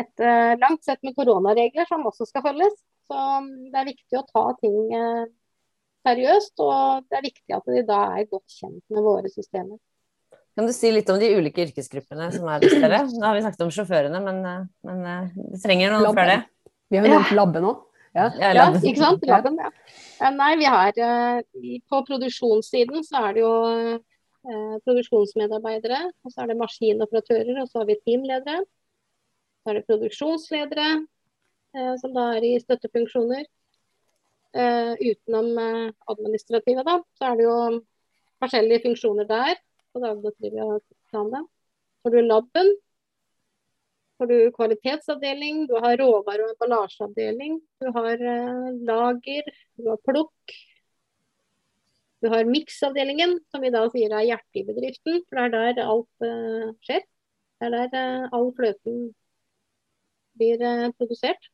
et 0.01 0.23
uh, 0.23 0.53
langt 0.61 0.83
sett 0.85 1.01
med 1.05 1.15
koronaregler 1.17 1.87
som 1.89 2.05
også 2.07 2.27
skal 2.29 2.43
følges. 2.45 2.75
Så 3.09 3.15
um, 3.15 3.49
det 3.71 3.81
er 3.81 3.91
viktig 3.93 4.19
å 4.19 4.25
ta 4.27 4.45
ting 4.61 4.77
uh, 4.95 5.25
seriøst, 6.05 6.55
og 6.61 7.09
det 7.09 7.19
er 7.19 7.27
viktig 7.27 7.57
at 7.57 7.67
de 7.73 7.83
da 7.87 7.99
er 8.19 8.29
godt 8.29 8.57
kjent 8.59 8.83
med 8.93 9.05
våre 9.05 9.31
systemer. 9.33 9.77
Kan 10.55 10.69
du 10.69 10.71
si 10.71 10.87
litt 10.93 11.09
om 11.11 11.19
de 11.19 11.33
ulike 11.35 11.65
yrkesgruppene 11.65 12.29
som 12.31 12.47
er 12.47 12.63
hos 12.63 12.75
dere? 12.79 13.01
Nå 13.11 13.25
har 13.27 13.35
vi 13.35 13.43
snakket 13.43 13.63
om 13.65 13.71
sjåførene, 13.75 14.21
men, 14.23 14.37
eh, 14.47 14.61
men 14.87 15.01
eh, 15.11 15.33
vi 15.51 15.59
trenger 15.59 15.91
noen 15.91 16.05
Labben. 16.05 16.21
før 16.21 16.31
det. 16.31 16.37
Vi 16.87 16.97
har 16.97 17.07
jo 17.07 17.11
nevnt 17.11 17.33
labben 17.35 17.67
òg. 17.71 17.81
Ja. 18.15 18.29
Ja, 18.39 18.47
Ja, 18.47 18.51
labben. 18.61 18.85
ikke 18.87 19.01
sant? 19.01 19.25
Labben, 19.27 19.57
ja. 19.59 19.71
Eh, 20.21 20.31
Nei, 20.31 20.51
vi 20.61 20.69
har 20.71 20.95
eh, 20.95 21.41
På 21.91 21.99
produksjonssiden 22.07 23.03
så 23.03 23.25
er 23.25 23.35
det 23.35 23.43
jo 23.43 23.51
eh, 23.97 24.77
produksjonsmedarbeidere, 24.87 25.99
og 26.23 26.31
så 26.31 26.45
er 26.45 26.53
det 26.53 26.59
maskinoperatører, 26.61 27.59
og 27.59 27.67
så 27.67 27.81
har 27.81 27.89
vi 27.91 27.99
teamledere. 28.05 28.63
Så 29.65 29.71
er 29.71 29.79
det 29.79 29.87
produksjonsledere, 29.87 30.89
eh, 31.73 31.93
som 31.97 32.11
da 32.13 32.27
er 32.35 32.43
i 32.45 32.51
støttefunksjoner. 32.61 33.47
Eh, 34.53 34.91
utenom 35.01 35.57
eh, 35.57 35.87
administrative, 36.13 36.83
da, 36.85 36.99
så 37.17 37.31
er 37.31 37.39
det 37.39 37.47
jo 37.47 37.55
forskjellige 38.43 38.83
funksjoner 38.83 39.25
der. 39.31 39.57
På 39.89 40.03
ta 40.03 40.11
planet. 40.13 41.49
Så 41.97 42.05
har 42.05 42.13
du 42.13 42.21
laben, 42.21 42.69
så 44.13 44.23
har 44.23 44.29
du 44.29 44.51
kvalitetsavdeling, 44.53 45.65
du 45.65 45.73
har 45.81 45.97
råvare- 45.97 46.45
og 46.45 46.53
emballasjeavdeling, 46.53 47.57
du 47.81 47.89
har 47.95 48.21
lager, 48.85 49.49
du 49.81 49.89
har 49.89 49.99
plukk. 50.05 50.57
Du 52.21 52.29
har 52.29 52.45
miksavdelingen, 52.45 53.39
som 53.49 53.65
vi 53.65 53.73
da 53.73 53.83
sier 53.89 54.13
er 54.13 54.29
hjertet 54.29 54.61
i 54.61 54.67
bedriften, 54.69 55.21
for 55.25 55.41
det 55.41 55.59
er 55.59 55.75
der 55.79 55.89
alt 55.89 56.25
eh, 56.29 56.71
skjer. 56.85 57.03
Det 57.59 57.67
er 57.67 57.73
der 57.73 57.97
eh, 57.99 58.33
all 58.35 58.51
fløten 58.57 59.07
blir 60.37 60.61
eh, 60.61 60.89
produsert. 60.99 61.49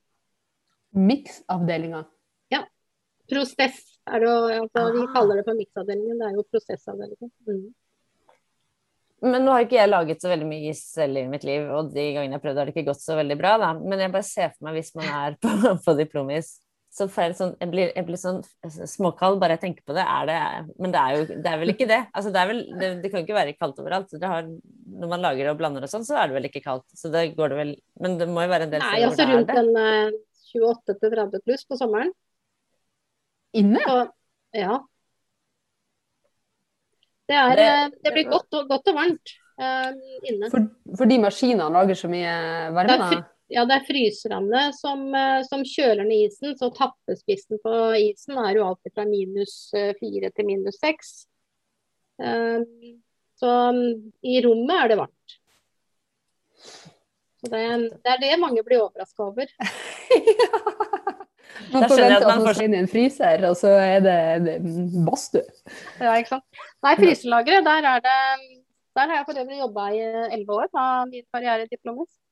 Miksavdelinga. 0.92 2.06
Prosess 3.32 3.78
er 4.12 4.20
det 4.20 4.32
altså, 4.32 4.82
vi 4.92 5.06
Ah. 5.06 5.14
kaller 5.14 5.40
det 5.40 5.46
for 5.46 5.56
miksavdelingen, 5.56 6.18
det 6.20 6.28
er 6.28 6.34
jo 6.36 6.44
prosessavdelingen. 6.52 7.32
Mm. 7.48 7.74
Men 9.22 9.46
nå 9.46 9.54
har 9.54 9.62
ikke 9.64 9.78
jeg 9.78 9.90
laget 9.90 10.22
så 10.22 10.32
veldig 10.32 10.48
mye 10.50 10.72
is 10.74 10.82
selv 10.92 11.18
i 11.18 11.28
mitt 11.30 11.44
liv, 11.46 11.62
og 11.70 11.94
de 11.94 12.08
gangene 12.16 12.34
jeg 12.34 12.40
har 12.40 12.44
prøvd, 12.44 12.58
har 12.58 12.66
det 12.66 12.74
ikke 12.76 12.90
gått 12.90 13.04
så 13.04 13.16
veldig 13.16 13.38
bra, 13.38 13.58
da. 13.62 13.74
Men 13.78 14.00
jeg 14.00 14.12
bare 14.12 14.28
ser 14.28 14.50
for 14.50 14.66
meg 14.66 14.80
hvis 14.80 14.96
man 14.98 15.06
er 15.06 15.38
på, 15.40 15.48
på 15.86 15.96
diplomis, 16.00 16.56
så 16.92 17.06
får 17.08 17.24
jeg, 17.24 17.36
sånn, 17.40 17.52
jeg, 17.62 17.70
blir, 17.72 17.92
jeg 17.96 18.04
blir 18.04 18.20
sånn 18.20 18.42
småkald 18.92 19.38
bare 19.40 19.56
jeg 19.56 19.62
tenker 19.62 19.86
på 19.88 19.94
det. 19.96 20.04
Er 20.04 20.26
det 20.28 20.40
men 20.84 20.92
det 20.92 21.00
er 21.00 21.14
jo 21.16 21.22
det 21.46 21.52
er 21.54 21.62
vel 21.62 21.72
ikke 21.72 21.88
det. 21.88 22.00
Altså, 22.12 22.34
det, 22.36 22.42
er 22.42 22.50
vel, 22.50 22.60
det, 22.82 22.90
det 23.06 23.12
kan 23.14 23.24
ikke 23.24 23.38
være 23.38 23.54
kaldt 23.56 23.80
overalt. 23.80 24.12
Det 24.12 24.28
har, 24.28 24.50
når 25.00 25.12
man 25.14 25.24
lager 25.24 25.54
og 25.54 25.62
blander 25.62 25.88
og 25.88 25.92
sånn, 25.94 26.04
så 26.04 26.18
er 26.20 26.28
det 26.28 26.36
vel 26.36 26.50
ikke 26.50 26.64
kaldt. 26.66 26.84
Så 27.00 27.08
det 27.14 27.30
går 27.38 27.54
det 27.54 27.60
vel 27.62 27.72
Men 28.04 28.18
det 28.20 28.28
må 28.28 28.44
jo 28.44 28.52
være 28.52 28.68
en 28.68 28.74
del 28.76 28.84
Nei, 28.84 28.92
steder 28.98 29.08
altså 29.08 29.28
hvor 29.30 29.38
rundt 29.38 29.48
det 29.48 29.56
er 29.56 29.72
det. 29.72 29.72
en 29.72 30.12
eh, 30.12 30.20
28-30 31.40 31.46
pluss 31.48 31.64
på 31.72 31.80
sommeren. 31.80 32.12
Inne? 33.56 33.80
Så, 33.88 33.96
ja. 34.60 34.82
Det, 37.32 37.36
er, 37.40 37.56
Det- 37.56 37.68
eh, 37.72 37.90
det 38.04 38.14
blir 38.18 38.28
godt 38.32 38.52
og, 38.60 38.68
godt 38.68 38.90
og 38.92 38.98
varmt 38.98 39.34
uh, 39.62 39.92
inne. 40.28 40.50
For, 40.52 40.66
fordi 41.00 41.18
maskinene 41.24 41.70
lager 41.72 41.96
så 41.96 42.10
mye 42.12 42.34
Det 42.36 42.76
varme? 42.76 42.98
er, 42.98 43.06
fry- 43.14 43.24
ja, 43.52 43.66
det 43.68 43.76
er 43.78 43.86
fryserne 43.88 44.62
som, 44.78 45.04
eh, 45.16 45.42
som 45.48 45.64
kjøler 45.68 46.06
ned 46.08 46.30
isen, 46.30 46.56
så 46.60 46.70
tappespissen 46.76 47.60
på 47.64 47.74
isen 48.00 48.40
er 48.40 48.56
jo 48.60 48.66
alltid 48.70 48.94
fra 48.96 49.06
minus 49.10 49.56
eh, 49.78 49.92
fire 50.00 50.32
til 50.32 50.48
minus 50.48 50.80
seks. 50.82 51.14
Eh, 52.22 52.62
Så 53.42 53.50
mm, 53.74 54.12
i 54.30 54.36
rommet 54.46 54.78
er 54.84 54.88
det 54.92 54.98
varmt. 55.00 55.34
Så 57.42 57.50
det, 57.50 57.62
det 58.06 58.12
er 58.14 58.20
det 58.22 58.36
mange 58.38 58.62
blir 58.64 58.84
overraska 58.84 59.24
over. 59.32 59.50
Man 61.72 61.84
Da 61.84 61.88
skjønner 61.90 61.90
forventer 61.90 62.16
at 62.16 62.28
man 62.28 62.38
man 62.38 62.46
får- 62.48 62.54
skal 62.56 62.66
inn 62.68 62.74
i 62.76 62.80
en 62.82 62.88
fryser, 62.92 63.44
og 63.50 63.56
så 63.60 63.72
er 63.82 64.00
det, 64.06 64.18
badstue. 65.06 65.44
Ja, 66.00 66.14
ikke 66.22 66.32
sant? 66.36 66.46
Nei, 66.86 66.94
fryselageret, 67.00 67.66
der 67.68 67.88
er 67.92 68.00
det 68.06 68.18
Der 68.96 69.08
har 69.08 69.16
jeg 69.22 69.26
for 69.28 69.40
øvrig 69.42 69.60
jobba 69.62 69.84
i 69.96 70.00
elleve 70.36 70.52
år 70.62 70.68
av 70.76 71.08
min 71.10 71.24
karriere. 71.34 71.64
Eh, 71.64 72.31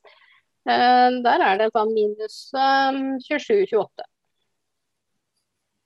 Der 0.70 1.44
er 1.46 1.60
det 1.60 1.72
sånn 1.74 1.92
minus 1.96 2.38
eh, 2.54 3.02
27-28. 3.26 4.08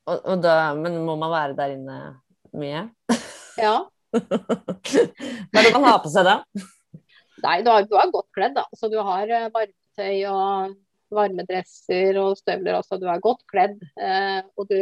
Og, 0.04 0.18
og 0.20 0.44
da, 0.44 0.74
men 0.76 1.00
må 1.08 1.16
man 1.20 1.32
være 1.32 1.58
der 1.58 1.76
inne 1.78 1.98
mye? 2.60 2.88
Ja. 3.60 3.76
Hva 4.14 5.62
er 5.62 5.68
det 5.68 5.74
man 5.78 5.88
har 5.88 6.02
på 6.04 6.12
seg 6.12 6.28
da? 6.28 6.42
Nei, 7.44 7.58
du 7.64 7.72
er, 7.72 7.88
du 7.88 7.96
er 8.00 8.12
godt 8.12 8.30
kledd, 8.36 8.56
da. 8.58 8.66
Så 8.78 8.90
du 8.92 9.00
har 9.04 9.28
eh, 9.28 9.50
varmetøy 9.54 10.24
og 10.32 10.76
varmedresser 11.14 12.18
og 12.22 12.38
støvler 12.40 12.80
Altså, 12.80 13.00
Du 13.02 13.08
er 13.12 13.24
godt 13.24 13.44
kledd. 13.52 13.82
Eh, 14.00 14.40
og 14.58 14.70
du, 14.70 14.80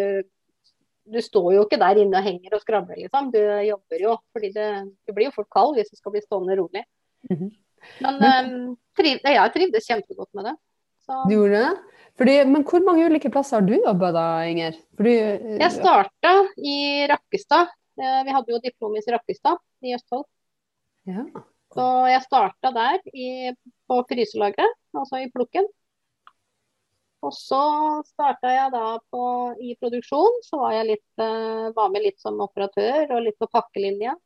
du 1.12 1.20
står 1.22 1.56
jo 1.58 1.66
ikke 1.66 1.82
der 1.82 2.02
inne 2.04 2.22
og 2.22 2.28
henger 2.28 2.58
og 2.58 2.64
skravler, 2.64 3.02
liksom. 3.02 3.32
Du 3.34 3.40
jobber 3.42 4.06
jo. 4.06 4.18
fordi 4.34 4.54
det, 4.58 4.70
du 5.08 5.16
blir 5.16 5.30
jo 5.30 5.36
fort 5.38 5.52
kald 5.54 5.76
hvis 5.78 5.94
du 5.94 6.00
skal 6.00 6.16
bli 6.16 6.24
stående 6.26 6.58
rolig. 6.60 6.86
Mhm. 7.30 7.52
Men 8.06 8.24
eh, 8.28 8.50
triv, 8.98 9.22
jeg 9.24 9.54
trivdes 9.56 9.88
kjempegodt 9.90 10.32
med 10.38 10.50
det. 10.50 10.56
Så, 11.06 11.24
Du 11.30 11.36
gjorde 11.36 11.62
det? 11.64 12.00
Fordi, 12.20 12.34
men 12.46 12.66
hvor 12.68 12.84
mange 12.86 13.08
ulike 13.10 13.32
plasser 13.34 13.58
har 13.58 13.66
du 13.66 13.74
jobba 13.78 14.12
da, 14.14 14.26
Inger? 14.46 14.76
Fordi, 15.00 15.16
jeg 15.58 15.72
starta 15.74 16.34
i 16.60 16.76
Rakkestad. 17.10 17.72
Eh, 18.02 18.20
vi 18.28 18.36
hadde 18.36 18.54
jo 18.54 18.60
diplomis 18.64 19.08
i 19.08 19.16
Rakkestad 19.16 19.58
i 19.88 19.96
Østfold. 19.98 20.28
ja. 21.10 21.26
Så 21.72 21.84
jeg 22.12 22.20
starta 22.26 22.68
der 22.76 22.98
i, 23.16 23.28
på 23.88 23.98
fryselageret, 24.10 24.74
altså 24.92 25.22
i 25.24 25.30
plukken. 25.32 25.64
Og 27.24 27.32
så 27.38 27.62
starta 28.10 28.50
jeg 28.52 28.74
da 28.74 28.98
på, 29.14 29.22
i 29.62 29.76
produksjon. 29.80 30.42
Så 30.44 30.60
var 30.60 30.74
jeg 30.76 30.90
litt, 30.90 31.22
eh, 31.22 31.70
var 31.78 31.94
med 31.94 32.04
litt 32.08 32.20
som 32.20 32.42
operatør 32.44 33.14
og 33.16 33.24
litt 33.24 33.38
på 33.40 33.48
pakkelinja. 33.48 34.18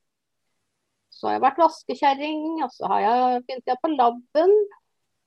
Så 1.15 1.29
har 1.29 1.37
jeg 1.37 1.45
vært 1.45 1.61
vaskekjerring, 1.61 2.41
og 2.65 2.71
så 2.75 2.89
har 2.91 3.03
jeg, 3.05 3.43
begynte 3.47 3.71
jeg 3.71 3.81
på 3.81 3.91
laben. 3.93 4.55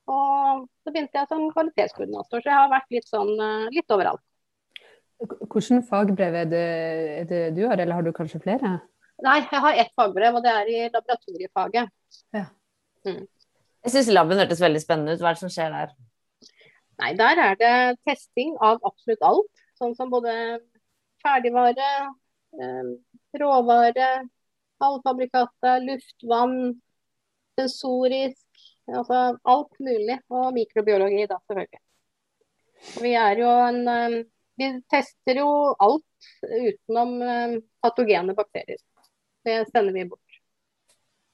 Og 0.08 0.66
så 0.84 0.92
begynte 0.92 1.20
jeg 1.20 1.28
som 1.30 1.46
kvalitetskoordinator, 1.52 2.42
så 2.42 2.50
jeg 2.50 2.56
har 2.56 2.70
vært 2.72 2.92
litt 2.92 3.08
sånn 3.08 3.32
eh, 3.34 3.70
litt 3.76 3.96
overalt. 3.96 4.24
Hvilket 5.18 5.88
fagbrev 5.88 6.36
er 6.44 6.48
det, 6.48 6.66
er 7.22 7.26
det 7.28 7.40
du 7.56 7.64
har, 7.66 7.80
eller 7.80 7.98
har 7.98 8.06
du 8.06 8.12
kanskje 8.16 8.40
flere? 8.44 8.76
Nei, 9.24 9.40
jeg 9.42 9.62
har 9.64 9.80
ett 9.82 9.90
fagbrev, 9.98 10.38
og 10.38 10.44
det 10.44 10.52
er 10.54 10.70
i 10.70 10.82
laboratoriefaget. 10.94 11.90
Jeg 13.08 13.94
syns 13.94 14.10
laben 14.12 14.38
hørtes 14.38 14.62
veldig 14.62 14.80
spennende 14.82 15.16
ut. 15.16 15.22
Hva 15.22 15.32
er 15.32 15.38
det 15.38 15.42
som 15.42 15.52
skjer 15.52 15.74
der? 15.74 15.96
Nei, 17.02 17.12
der 17.18 17.40
er 17.42 17.58
det 17.58 17.74
testing 18.06 18.54
av 18.64 18.80
absolutt 18.86 19.24
alt. 19.26 19.62
Sånn 19.78 19.94
som 19.98 20.10
både 20.10 20.32
ferdigvare, 21.24 21.90
eh, 22.58 22.90
råvare, 23.38 24.08
halvfabrikater, 24.82 25.80
luftvann, 25.86 26.56
sensorisk. 27.58 28.44
Altså 28.88 29.22
alt 29.44 29.78
mulig. 29.84 30.18
Og 30.32 30.52
mikrobiologi, 30.56 31.26
da, 31.28 31.38
selvfølgelig. 31.48 31.82
Vi 33.02 33.12
er 33.18 33.40
jo 33.42 33.50
en 33.68 33.80
eh, 33.90 34.18
Vi 34.58 34.68
tester 34.90 35.38
jo 35.38 35.48
alt 35.82 36.28
utenom 36.42 37.12
eh, 37.22 37.58
patogene 37.82 38.34
bakterier. 38.34 38.80
Det 39.46 39.60
sender 39.70 39.94
vi 39.94 40.06
bort. 40.10 40.40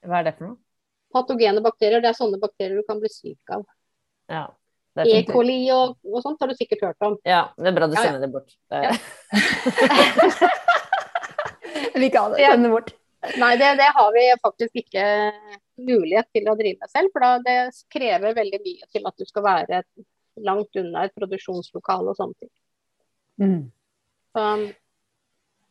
Hva 0.05 0.19
er 0.21 0.27
det 0.29 0.35
for 0.37 0.51
noe? 0.51 0.59
Patogene 1.15 1.63
bakterier, 1.65 2.03
det 2.05 2.11
er 2.11 2.19
sånne 2.19 2.41
bakterier 2.43 2.77
du 2.81 2.85
kan 2.89 3.01
bli 3.01 3.09
syk 3.13 3.55
av. 3.55 3.65
Ja, 4.29 4.45
E. 4.95 5.25
coli 5.27 5.57
og, 5.75 5.97
og 6.07 6.21
sånt 6.23 6.39
har 6.43 6.51
du 6.53 6.55
sikkert 6.55 6.85
hørt 6.87 7.03
om. 7.07 7.17
Ja, 7.27 7.49
det 7.59 7.67
er 7.73 7.75
bra 7.75 7.89
du 7.91 7.97
Ja, 7.97 8.03
ja. 8.05 8.11
sender 8.13 8.21
det 8.23 8.31
bort. 8.31 8.53
Ja. 8.71 8.93
Jeg 11.75 11.95
vil 11.95 12.07
ikke 12.09 12.23
ha 12.23 12.29
det. 12.31 12.39
Ja. 12.43 12.53
Send 12.55 12.67
det 12.67 12.71
bort. 12.71 12.93
Nei, 13.41 13.55
det, 13.61 13.71
det 13.81 13.91
har 13.97 14.11
vi 14.15 14.25
faktisk 14.43 14.83
ikke 14.83 15.05
mulighet 15.81 16.29
til 16.35 16.51
å 16.51 16.57
drive 16.59 16.89
selv. 16.91 17.13
For 17.15 17.25
da, 17.25 17.31
det 17.45 17.57
krever 17.93 18.37
veldig 18.37 18.61
mye 18.65 18.91
til 18.93 19.09
at 19.09 19.17
du 19.21 19.29
skal 19.29 19.47
være 19.47 19.81
langt 20.45 20.81
unna 20.81 21.07
et 21.07 21.15
produksjonslokale 21.17 22.13
og 22.13 22.19
sånne 22.19 22.39
ting. 22.43 22.53
Mm. 23.43 23.61
Så, 24.35 24.47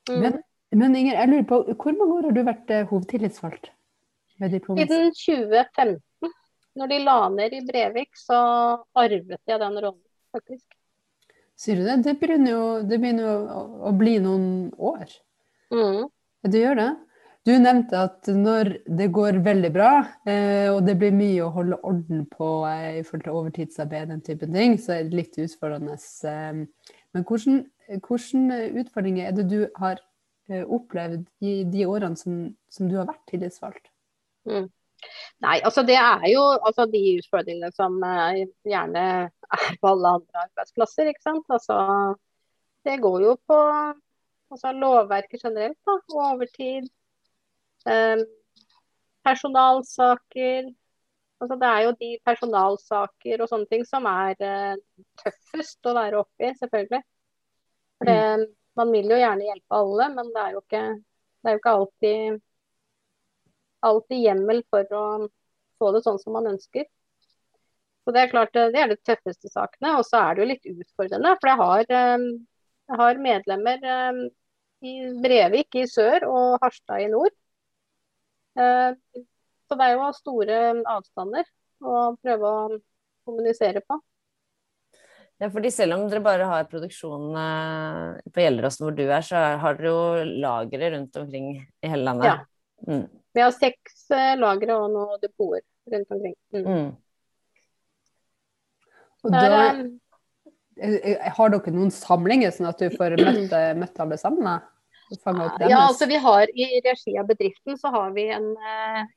mm. 0.10 0.20
Men, 0.24 0.40
men 0.76 1.00
Inger, 1.00 1.20
jeg 1.20 1.32
lurer 1.32 1.48
på, 1.50 1.62
hvor 1.80 1.98
mange 2.00 2.18
år 2.18 2.30
har 2.30 2.36
du 2.36 2.44
vært 2.48 2.74
eh, 2.74 2.86
hovedtillitsvalgt 2.90 3.72
ved 4.42 4.56
diplomet? 4.58 4.88
Siden 4.88 5.12
2015, 5.20 6.34
når 6.80 6.94
de 6.94 7.02
la 7.04 7.18
ned 7.36 7.58
i 7.60 7.64
Brevik, 7.68 8.16
så 8.18 8.40
arvet 8.98 9.38
jeg 9.38 9.62
den 9.62 9.78
rollen, 9.78 10.02
faktisk. 10.34 10.68
Sier 11.60 11.80
du 11.80 11.86
det? 11.86 12.00
Det 12.08 12.18
begynner 12.20 12.56
jo, 12.56 12.64
det 12.88 12.98
begynner 13.00 13.28
jo 13.28 13.34
å, 13.38 13.64
å 13.90 13.96
bli 13.96 14.18
noen 14.24 14.48
år. 14.82 15.12
Mm. 15.74 16.08
du 16.10 16.50
Det 16.50 16.64
gjør 16.64 16.80
det. 16.80 16.92
Du 17.44 17.52
nevnte 17.60 18.00
at 18.00 18.28
når 18.32 18.70
det 18.88 19.10
går 19.12 19.42
veldig 19.44 19.72
bra, 19.76 19.90
eh, 20.32 20.70
og 20.72 20.86
det 20.88 20.94
blir 21.00 21.12
mye 21.12 21.42
å 21.44 21.52
holde 21.52 21.80
orden 21.84 22.22
på 22.32 22.52
eh, 22.70 23.02
i 23.02 23.04
forhold 23.04 23.26
til 23.26 23.40
overtidsarbeid, 23.40 24.14
den 24.14 24.22
typen 24.24 24.56
ting, 24.56 24.78
så 24.80 24.96
er 24.96 25.10
det 25.10 25.20
litt 25.20 25.36
utfordrende. 25.44 25.98
Eh, 26.30 26.94
men 27.14 27.26
hvordan, 27.28 27.58
utfordringer 28.80 29.28
er 29.28 29.36
det 29.36 29.50
du 29.52 29.58
har 29.76 30.00
eh, 30.48 30.64
opplevd 30.64 31.28
i 31.44 31.58
de 31.68 31.84
årene 31.84 32.16
som, 32.20 32.40
som 32.72 32.88
du 32.88 32.96
har 33.02 33.12
vært 33.12 33.28
tillitsvalgt? 33.34 33.92
Nei, 35.44 35.58
altså 35.60 35.84
det 35.84 36.00
er 36.00 36.24
jo 36.32 36.48
altså 36.56 36.88
de 36.88 37.04
utfordringene 37.18 37.76
som 37.76 38.00
eh, 38.08 38.46
gjerne 38.72 39.06
er 39.20 39.78
på 39.84 39.92
alle 39.92 40.16
andre 40.22 40.48
arbeidsplasser, 40.48 41.12
ikke 41.12 41.28
sant. 41.28 41.46
Altså, 41.52 41.76
det 42.88 43.02
går 43.04 43.28
jo 43.28 43.38
på 43.52 43.60
altså, 43.60 44.72
lovverket 44.72 45.44
generelt, 45.44 45.80
da. 45.84 46.00
Overtid. 46.32 46.88
Eh, 47.90 48.24
personalsaker. 49.24 50.72
Altså, 51.44 51.58
det 51.60 51.70
er 51.70 51.82
jo 51.84 51.94
de 52.00 52.10
personalsaker 52.24 53.44
og 53.44 53.50
sånne 53.52 53.68
ting 53.72 53.84
som 53.88 54.06
er 54.08 54.38
uh, 54.40 54.76
tøffest 55.20 55.90
å 55.90 55.96
være 55.98 56.22
oppi, 56.22 56.54
selvfølgelig. 56.60 57.02
For 58.00 58.08
det, 58.08 58.20
mm. 58.40 58.46
Man 58.80 58.90
vil 58.96 59.12
jo 59.12 59.20
gjerne 59.20 59.46
hjelpe 59.46 59.78
alle, 59.78 60.08
men 60.16 60.32
det 60.34 60.42
er 60.42 60.56
jo 60.56 60.62
ikke, 60.64 60.84
det 61.44 61.50
er 61.50 61.56
jo 61.56 61.60
ikke 61.60 61.74
alltid, 61.78 62.40
alltid 63.90 64.24
hjemmel 64.24 64.64
for 64.74 64.96
å 64.98 65.04
få 65.78 65.92
det 65.94 66.02
sånn 66.06 66.18
som 66.22 66.34
man 66.38 66.50
ønsker. 66.54 66.88
Så 68.04 68.12
Det 68.16 68.24
er 68.24 68.32
klart, 68.32 68.56
det 68.56 68.80
er 68.80 68.90
de 68.92 68.98
tøffeste 69.00 69.52
sakene. 69.52 69.94
Og 70.00 70.08
så 70.08 70.20
er 70.20 70.34
det 70.34 70.44
jo 70.44 70.50
litt 70.50 70.66
utfordrende. 70.74 71.36
For 71.40 71.52
jeg 71.52 71.60
har, 71.62 71.86
eh, 72.00 72.26
jeg 72.92 73.00
har 73.00 73.22
medlemmer 73.28 73.86
eh, 73.94 74.24
i 74.84 74.96
Brevik 75.24 75.78
i 75.80 75.86
sør 75.88 76.26
og 76.28 76.58
Harstad 76.64 77.06
i 77.06 77.12
nord. 77.14 77.32
Eh, 78.60 79.22
så 79.68 79.78
det 79.80 79.86
er 79.86 79.96
jo 79.96 80.10
store 80.18 80.64
avstander 80.96 81.48
å 81.84 82.00
prøve 82.22 82.50
å 82.50 82.66
kommunisere 83.28 83.84
på. 83.86 84.00
Ja, 85.42 85.50
fordi 85.52 85.72
Selv 85.74 85.98
om 85.98 86.06
dere 86.08 86.22
bare 86.24 86.48
har 86.48 86.68
produksjon 86.70 87.34
på 87.34 88.44
Gjelleråsen 88.44 88.86
hvor 88.86 88.94
du 88.96 89.04
er, 89.08 89.24
så 89.26 89.40
har 89.60 89.80
dere 89.80 89.90
jo 89.90 90.36
lagre 90.44 90.92
rundt 90.94 91.18
omkring 91.20 91.48
i 91.58 91.90
hele 91.90 92.06
landet? 92.06 92.30
Ja. 92.30 92.38
Mm. 92.88 93.08
Vi 93.34 93.42
har 93.42 93.56
seks 93.56 94.06
lagre 94.40 94.78
og 94.78 94.94
noen 94.94 95.24
depoter 95.24 95.66
rundt 95.92 96.14
omkring. 96.14 96.36
Mm. 96.54 96.68
Mm. 96.68 96.92
Og 99.24 99.32
da 99.32 99.50
eh, 99.72 100.96
eh, 101.00 101.32
har 101.38 101.52
dere 101.54 101.74
noen 101.74 101.92
samlinger, 101.94 102.52
sånn 102.54 102.70
at 102.72 102.82
du 102.82 102.92
får 102.94 103.16
møtt, 103.22 103.56
eh, 103.56 103.72
møtt 103.80 104.00
alle 104.04 104.20
sammen? 104.20 104.50
Ja, 105.70 105.84
altså 105.88 106.08
vi 106.10 106.18
har 106.22 106.50
I 106.54 106.82
regi 106.86 107.16
av 107.20 107.28
bedriften 107.30 107.78
så 107.80 107.92
har 107.94 108.14
vi 108.16 108.28
en, 108.34 108.50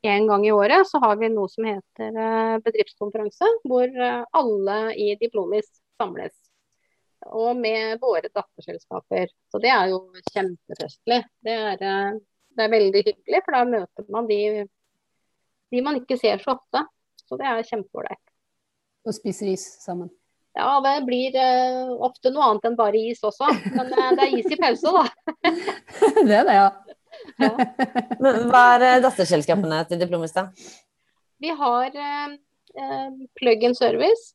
en 0.02 0.26
gang 0.30 0.46
i 0.46 0.52
året 0.54 0.88
så 0.88 1.00
har 1.02 1.16
vi 1.20 1.30
noe 1.32 1.48
som 1.52 1.66
heter 1.68 2.60
bedriftskonferanse. 2.64 3.48
Hvor 3.64 3.96
alle 4.40 4.78
i 4.94 5.14
Diplomis 5.20 5.68
samles. 6.00 6.34
Og 7.26 7.56
med 7.58 7.96
våre 8.02 8.28
datterselskaper. 8.28 9.32
Så 9.50 9.60
det 9.62 9.72
er 9.72 9.90
jo 9.90 10.02
kjempefestlig. 10.32 11.22
Det 11.42 11.56
er, 11.72 12.20
det 12.56 12.66
er 12.66 12.74
veldig 12.76 13.02
hyggelig, 13.08 13.42
for 13.42 13.56
da 13.56 13.64
møter 13.66 14.12
man 14.12 14.28
de, 14.30 14.40
de 15.72 15.82
man 15.82 15.98
ikke 16.02 16.20
ser 16.20 16.38
så 16.44 16.58
ofte. 16.58 16.84
Så 17.26 17.40
det 17.40 17.48
er 17.48 17.66
kjempeålreit 17.66 18.22
og 19.06 19.14
spiser 19.14 19.52
is 19.52 19.64
sammen? 19.84 20.10
Ja, 20.56 20.80
det 20.80 21.04
blir 21.04 21.34
uh, 21.36 21.90
ofte 22.06 22.30
noe 22.32 22.46
annet 22.48 22.64
enn 22.64 22.76
bare 22.78 23.00
is 23.10 23.20
også. 23.24 23.50
Men 23.74 23.90
uh, 23.92 24.12
det 24.16 24.24
er 24.24 24.36
is 24.38 24.46
i 24.48 24.56
pause, 24.56 24.88
da. 24.88 25.02
det 26.28 26.38
er 26.38 26.46
det, 26.48 26.54
ja. 26.56 26.68
ja. 27.42 27.50
Men 28.24 28.46
hva 28.48 28.62
er 28.78 28.84
eh, 28.86 29.00
datterselskapene 29.04 29.82
til 29.90 30.00
Diplomis, 30.00 30.32
da? 30.32 30.46
Vi 31.44 31.52
har 31.58 31.98
uh, 32.00 33.18
Plug-in 33.36 33.76
Service. 33.76 34.32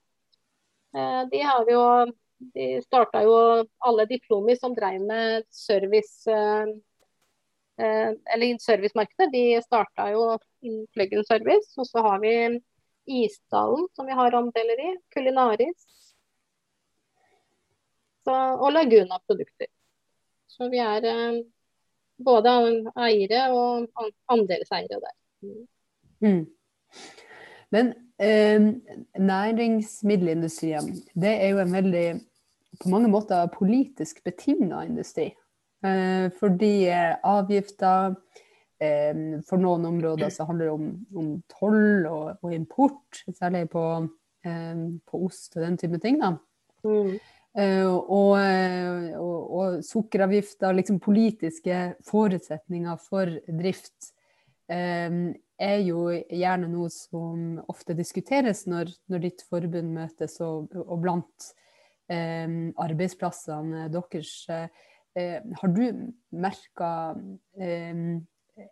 de 1.32 1.40
har 1.40 1.70
jo 1.72 1.84
De 2.54 2.82
starta 2.84 3.22
jo 3.24 3.34
alle 3.80 4.06
Diplomis 4.10 4.60
som 4.60 4.74
drev 4.76 5.02
med 5.02 5.46
service 5.50 6.28
eller 7.82 8.58
servicemarkedet, 8.60 9.30
de 9.32 9.62
starta 9.64 10.10
jo 10.12 10.26
plug-in 10.94 11.24
service. 11.26 11.72
Og 11.80 11.88
så 11.88 12.04
har 12.06 12.20
vi 12.22 12.34
Isdalen, 13.22 13.88
som 13.96 14.06
vi 14.06 14.18
har 14.18 14.36
andeler 14.38 14.84
i. 14.84 14.92
Kulinaris. 15.16 15.88
Så, 18.26 18.34
og 18.34 18.72
Laguna-produkter. 18.76 19.70
Så 20.52 20.70
vi 20.70 20.82
er 20.84 21.06
eh, 21.10 21.42
både 22.26 22.54
eiere 23.02 23.46
og 23.56 23.88
andelseiere 24.30 25.00
der. 25.02 25.16
Mm. 26.22 26.46
Men 27.72 27.94
eh, 28.22 28.62
næringsmiddelindustrien, 29.20 30.94
det 31.14 31.34
er 31.44 31.48
jo 31.50 31.60
en 31.64 31.74
veldig 31.74 32.08
på 32.82 32.90
mange 32.90 33.10
måter 33.12 33.50
politisk 33.54 34.24
betinga 34.24 34.84
industri. 34.86 35.32
Eh, 35.86 36.28
fordi 36.40 36.88
eh, 36.90 37.16
avgifter 37.24 38.16
for 39.46 39.62
noen 39.62 39.84
områder 39.86 40.32
så 40.34 40.48
handler 40.50 40.66
det 40.66 40.74
om, 40.74 40.86
om 41.14 41.26
toll 41.54 42.08
og, 42.10 42.40
og, 42.42 42.54
import, 42.56 43.20
særlig 43.38 43.68
på, 43.70 43.84
på, 44.42 45.20
ost 45.22 45.54
og 45.54 45.62
den 45.62 45.78
type 45.78 46.00
ting. 46.02 46.18
da. 46.18 46.32
Mm. 46.82 47.20
Uh, 47.52 47.98
og, 48.08 48.38
og, 49.20 49.40
og, 49.52 49.80
sukkeravgifter, 49.84 50.72
liksom 50.78 51.02
politiske 51.04 51.80
forutsetninger 52.08 53.00
for 53.04 53.34
drift, 53.60 54.14
um, 54.72 55.34
er 55.62 55.82
jo 55.84 56.06
gjerne 56.10 56.70
noe 56.72 56.88
som 56.90 57.60
ofte 57.70 57.94
diskuteres 57.98 58.64
når, 58.72 58.94
når 59.12 59.26
ditt 59.28 59.44
forbund 59.52 59.92
møtes, 59.94 60.40
og, 60.42 60.72
og 60.74 61.04
blant 61.04 61.52
arbeidsplassene 62.12 63.86
deres. 63.94 64.32
Har 65.16 65.70
du 65.72 65.84
merka 66.36 66.90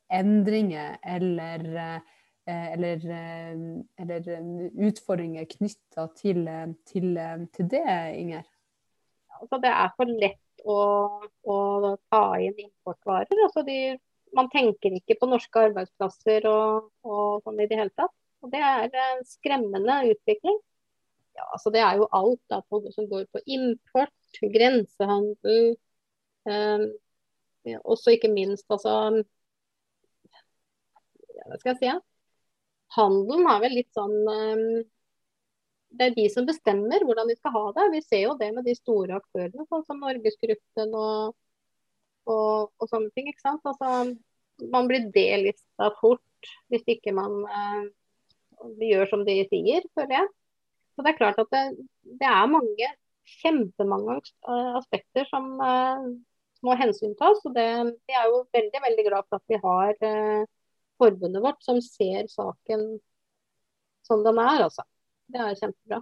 endringer 0.10 0.98
eller, 1.04 1.76
eh, 2.46 2.74
eller, 2.74 3.12
eh, 3.12 3.56
eller 3.98 4.30
utfordringer 4.90 5.46
knytta 5.46 6.08
til, 6.16 6.46
til, 6.86 7.20
til, 7.54 7.70
det, 7.70 8.16
Inger? 8.16 8.48
Altså, 9.40 9.60
det 9.64 9.72
er 9.72 9.92
for 9.98 10.14
lett 10.22 10.64
å, 10.68 10.78
å 11.48 11.58
ta 12.12 12.24
inn 12.44 12.58
importvarer. 12.66 13.44
Altså, 13.48 13.64
de, 13.68 13.98
man 14.36 14.50
tenker 14.54 14.96
ikke 14.98 15.18
på 15.20 15.30
norske 15.32 15.66
arbeidsplasser 15.70 16.48
og, 16.50 16.90
og 17.08 17.46
sånn 17.46 17.62
i 17.64 17.68
det 17.70 17.80
hele 17.80 17.96
tatt. 17.98 18.16
Og 18.44 18.52
det 18.54 18.62
er 18.64 18.88
en 18.88 19.24
skremmende 19.28 20.02
utvikling. 20.14 20.60
Ja, 21.36 21.46
altså 21.56 21.72
det 21.76 21.82
er 21.84 22.00
jo 22.00 22.08
alt 22.16 22.42
da, 22.52 22.62
som 22.96 23.08
går 23.10 23.28
på 23.32 23.42
import, 23.56 24.40
grensehandel. 24.56 25.76
Um, 26.48 26.90
også 27.84 28.16
ikke 28.16 28.32
minst 28.32 28.66
altså, 28.72 28.94
hva 31.50 31.58
skal 31.60 31.74
jeg 31.74 31.80
si, 31.80 31.90
ja? 31.90 31.98
handelen 32.96 33.50
er 33.50 33.60
vel 33.64 33.76
litt 33.78 33.92
sånn 33.96 34.16
um, 34.26 34.64
Det 35.90 36.06
er 36.06 36.16
de 36.16 36.26
som 36.30 36.46
bestemmer 36.48 37.04
hvordan 37.06 37.30
de 37.30 37.36
skal 37.38 37.54
ha 37.56 37.66
det. 37.78 37.86
Vi 37.96 38.02
ser 38.06 38.24
jo 38.28 38.38
det 38.40 38.50
med 38.56 38.68
de 38.68 38.76
store 38.78 39.18
aktørene, 39.18 39.66
sånn 39.70 39.86
som 39.88 40.02
Norgesgruppen 40.04 40.94
og, 40.98 41.38
og, 42.30 42.70
og, 42.78 42.86
sånne 42.92 43.10
ting. 43.16 43.30
ikke 43.32 43.46
sant? 43.46 43.66
Altså, 43.66 44.14
man 44.74 44.90
blir 44.90 45.10
delista 45.16 45.90
fort 46.00 46.52
hvis 46.72 46.86
ikke 46.94 47.14
man 47.16 47.42
eh, 47.50 47.88
gjør 48.86 49.10
som 49.12 49.26
de 49.28 49.42
sier, 49.50 49.86
føler 49.98 50.20
jeg. 50.20 50.32
Så 50.94 51.06
det 51.06 51.14
er 51.14 51.20
klart 51.20 51.42
at 51.42 51.52
det, 51.56 51.64
det 52.22 52.28
er 52.28 52.52
mange, 52.52 52.90
kjempemange 53.40 54.16
aspekter 54.80 55.28
som 55.30 55.52
eh, 55.62 56.06
må 56.66 56.76
hensyntas. 56.80 57.42
Og 57.46 57.56
det, 57.56 57.68
vi 58.10 58.18
er 58.18 58.30
jo 58.30 58.44
veldig 58.56 58.82
veldig 58.86 59.06
glad 59.10 59.28
for 59.28 59.40
at 59.40 59.52
vi 59.52 59.60
har 59.64 59.94
eh, 60.06 60.48
forbundet 61.00 61.44
vårt 61.44 61.62
som 61.64 61.82
ser 61.84 62.28
saken 62.32 62.88
som 64.08 64.26
den 64.26 64.42
er, 64.42 64.66
altså. 64.66 64.86
Det 65.30 65.42
er 65.44 65.60
kjempebra. 65.60 66.00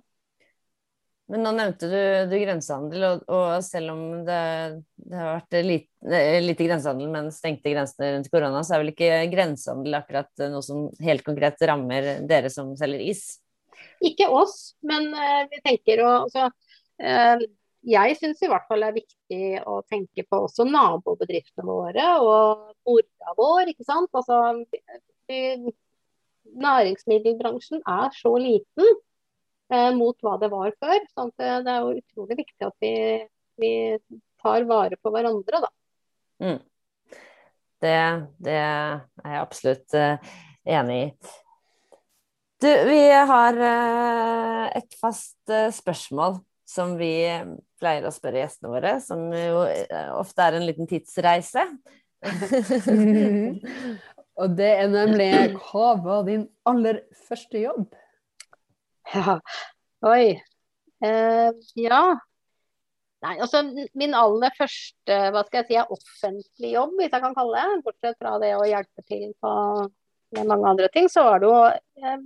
Men 1.27 1.43
nå 1.43 1.51
nevnte 1.57 1.89
du, 1.91 1.97
du 2.31 2.35
grensehandel, 2.39 3.03
og, 3.03 3.23
og, 3.27 3.49
selv 3.65 3.91
om 3.91 4.03
det, 4.27 4.43
det 4.95 5.17
har 5.19 5.33
vært 5.33 5.57
lite, 5.67 6.21
lite, 6.45 6.67
grensehandel, 6.69 7.09
men 7.11 7.27
stengte 7.35 7.73
grensene 7.73 8.13
rundt 8.13 8.29
korona, 8.31 8.61
så 8.63 8.77
er 8.77 8.83
vel 8.85 8.93
ikke 8.93 9.09
grensehandel 9.33 9.97
akkurat 9.99 10.45
noe 10.53 10.63
som 10.63 10.85
helt 11.03 11.25
konkret 11.27 11.59
rammer 11.67 12.13
dere 12.29 12.51
som 12.53 12.71
selger 12.79 13.03
is? 13.09 13.25
Ikke 14.07 14.29
oss, 14.31 14.77
men 14.87 15.09
uh, 15.11 15.43
vi 15.51 15.59
tenker 15.65 16.05
å 16.05 16.13
altså, 16.21 16.47
uh, 17.03 17.43
jeg 17.87 18.15
syns 18.19 18.41
i 18.43 18.49
hvert 18.51 18.67
fall 18.69 18.83
det 18.83 18.89
er 18.89 18.97
viktig 18.97 19.41
å 19.67 19.81
tenke 19.87 20.23
på 20.27 20.39
også 20.47 20.65
nabobedriftene 20.67 21.67
våre 21.67 22.07
og 22.23 22.71
mora 22.87 23.35
vår. 23.37 23.73
ikke 23.73 23.87
sant? 23.87 24.09
Altså, 24.15 24.39
næringsmiddelbransjen 26.67 27.83
er 27.83 28.15
så 28.15 28.33
liten 28.41 28.87
eh, 28.87 29.03
mot 29.97 30.15
hva 30.23 30.37
det 30.39 30.47
var 30.51 30.71
før. 30.79 31.01
sånn 31.11 31.33
at 31.33 31.65
Det 31.65 31.73
er 31.73 31.81
jo 31.83 31.97
utrolig 31.99 32.37
viktig 32.39 32.67
at 32.67 32.75
vi, 32.83 32.93
vi 33.59 33.71
tar 34.41 34.67
vare 34.69 34.99
på 35.01 35.11
hverandre, 35.11 35.63
da. 35.65 35.71
Mm. 36.43 36.61
Det, 37.83 37.97
det, 38.41 38.55
er 38.57 39.33
jeg 39.33 39.41
absolutt 39.41 39.97
uh, 39.99 40.37
enig 40.65 41.01
i. 41.01 41.09
Du, 42.63 42.69
vi 42.87 43.01
har 43.11 43.59
et 44.73 44.95
fast 44.97 45.51
spørsmål 45.77 46.39
som 46.67 46.95
vi 46.99 47.11
pleier 47.79 48.07
å 48.07 48.13
spørre 48.13 48.41
gjestene 48.41 48.71
våre, 48.73 48.97
som 49.03 49.27
jo 49.31 49.63
eh, 49.69 50.09
ofte 50.17 50.43
er 50.43 50.57
en 50.57 50.67
liten 50.67 50.89
tidsreise. 50.89 51.63
Og 54.37 54.53
det 54.57 54.69
er 54.81 54.87
nemlig 54.89 55.29
Hva 55.53 55.91
var 56.01 56.23
din 56.25 56.47
aller 56.67 57.03
første 57.27 57.61
jobb? 57.61 57.85
Ja, 59.13 59.37
oi. 60.05 60.35
Eh, 61.05 61.51
ja. 61.79 62.01
Nei, 63.25 63.35
altså 63.41 63.63
min 63.97 64.13
aller 64.13 64.53
første 64.57 65.19
hva 65.33 65.41
skal 65.47 65.63
jeg 65.63 65.69
si, 65.69 65.77
offentlig 65.95 66.73
jobb, 66.75 66.97
hvis 66.99 67.13
jeg 67.13 67.23
kan 67.23 67.37
kalle 67.37 67.63
det, 67.63 67.79
bortsett 67.85 68.19
fra 68.19 68.35
det 68.41 68.51
å 68.57 68.67
hjelpe 68.67 69.05
til 69.09 69.31
på 69.41 69.53
med 70.35 70.49
mange 70.49 70.67
andre 70.69 70.89
ting, 70.93 71.07
så 71.09 71.23
var 71.23 71.41
det 71.41 71.49
jo 71.49 71.57
eh, 72.03 72.19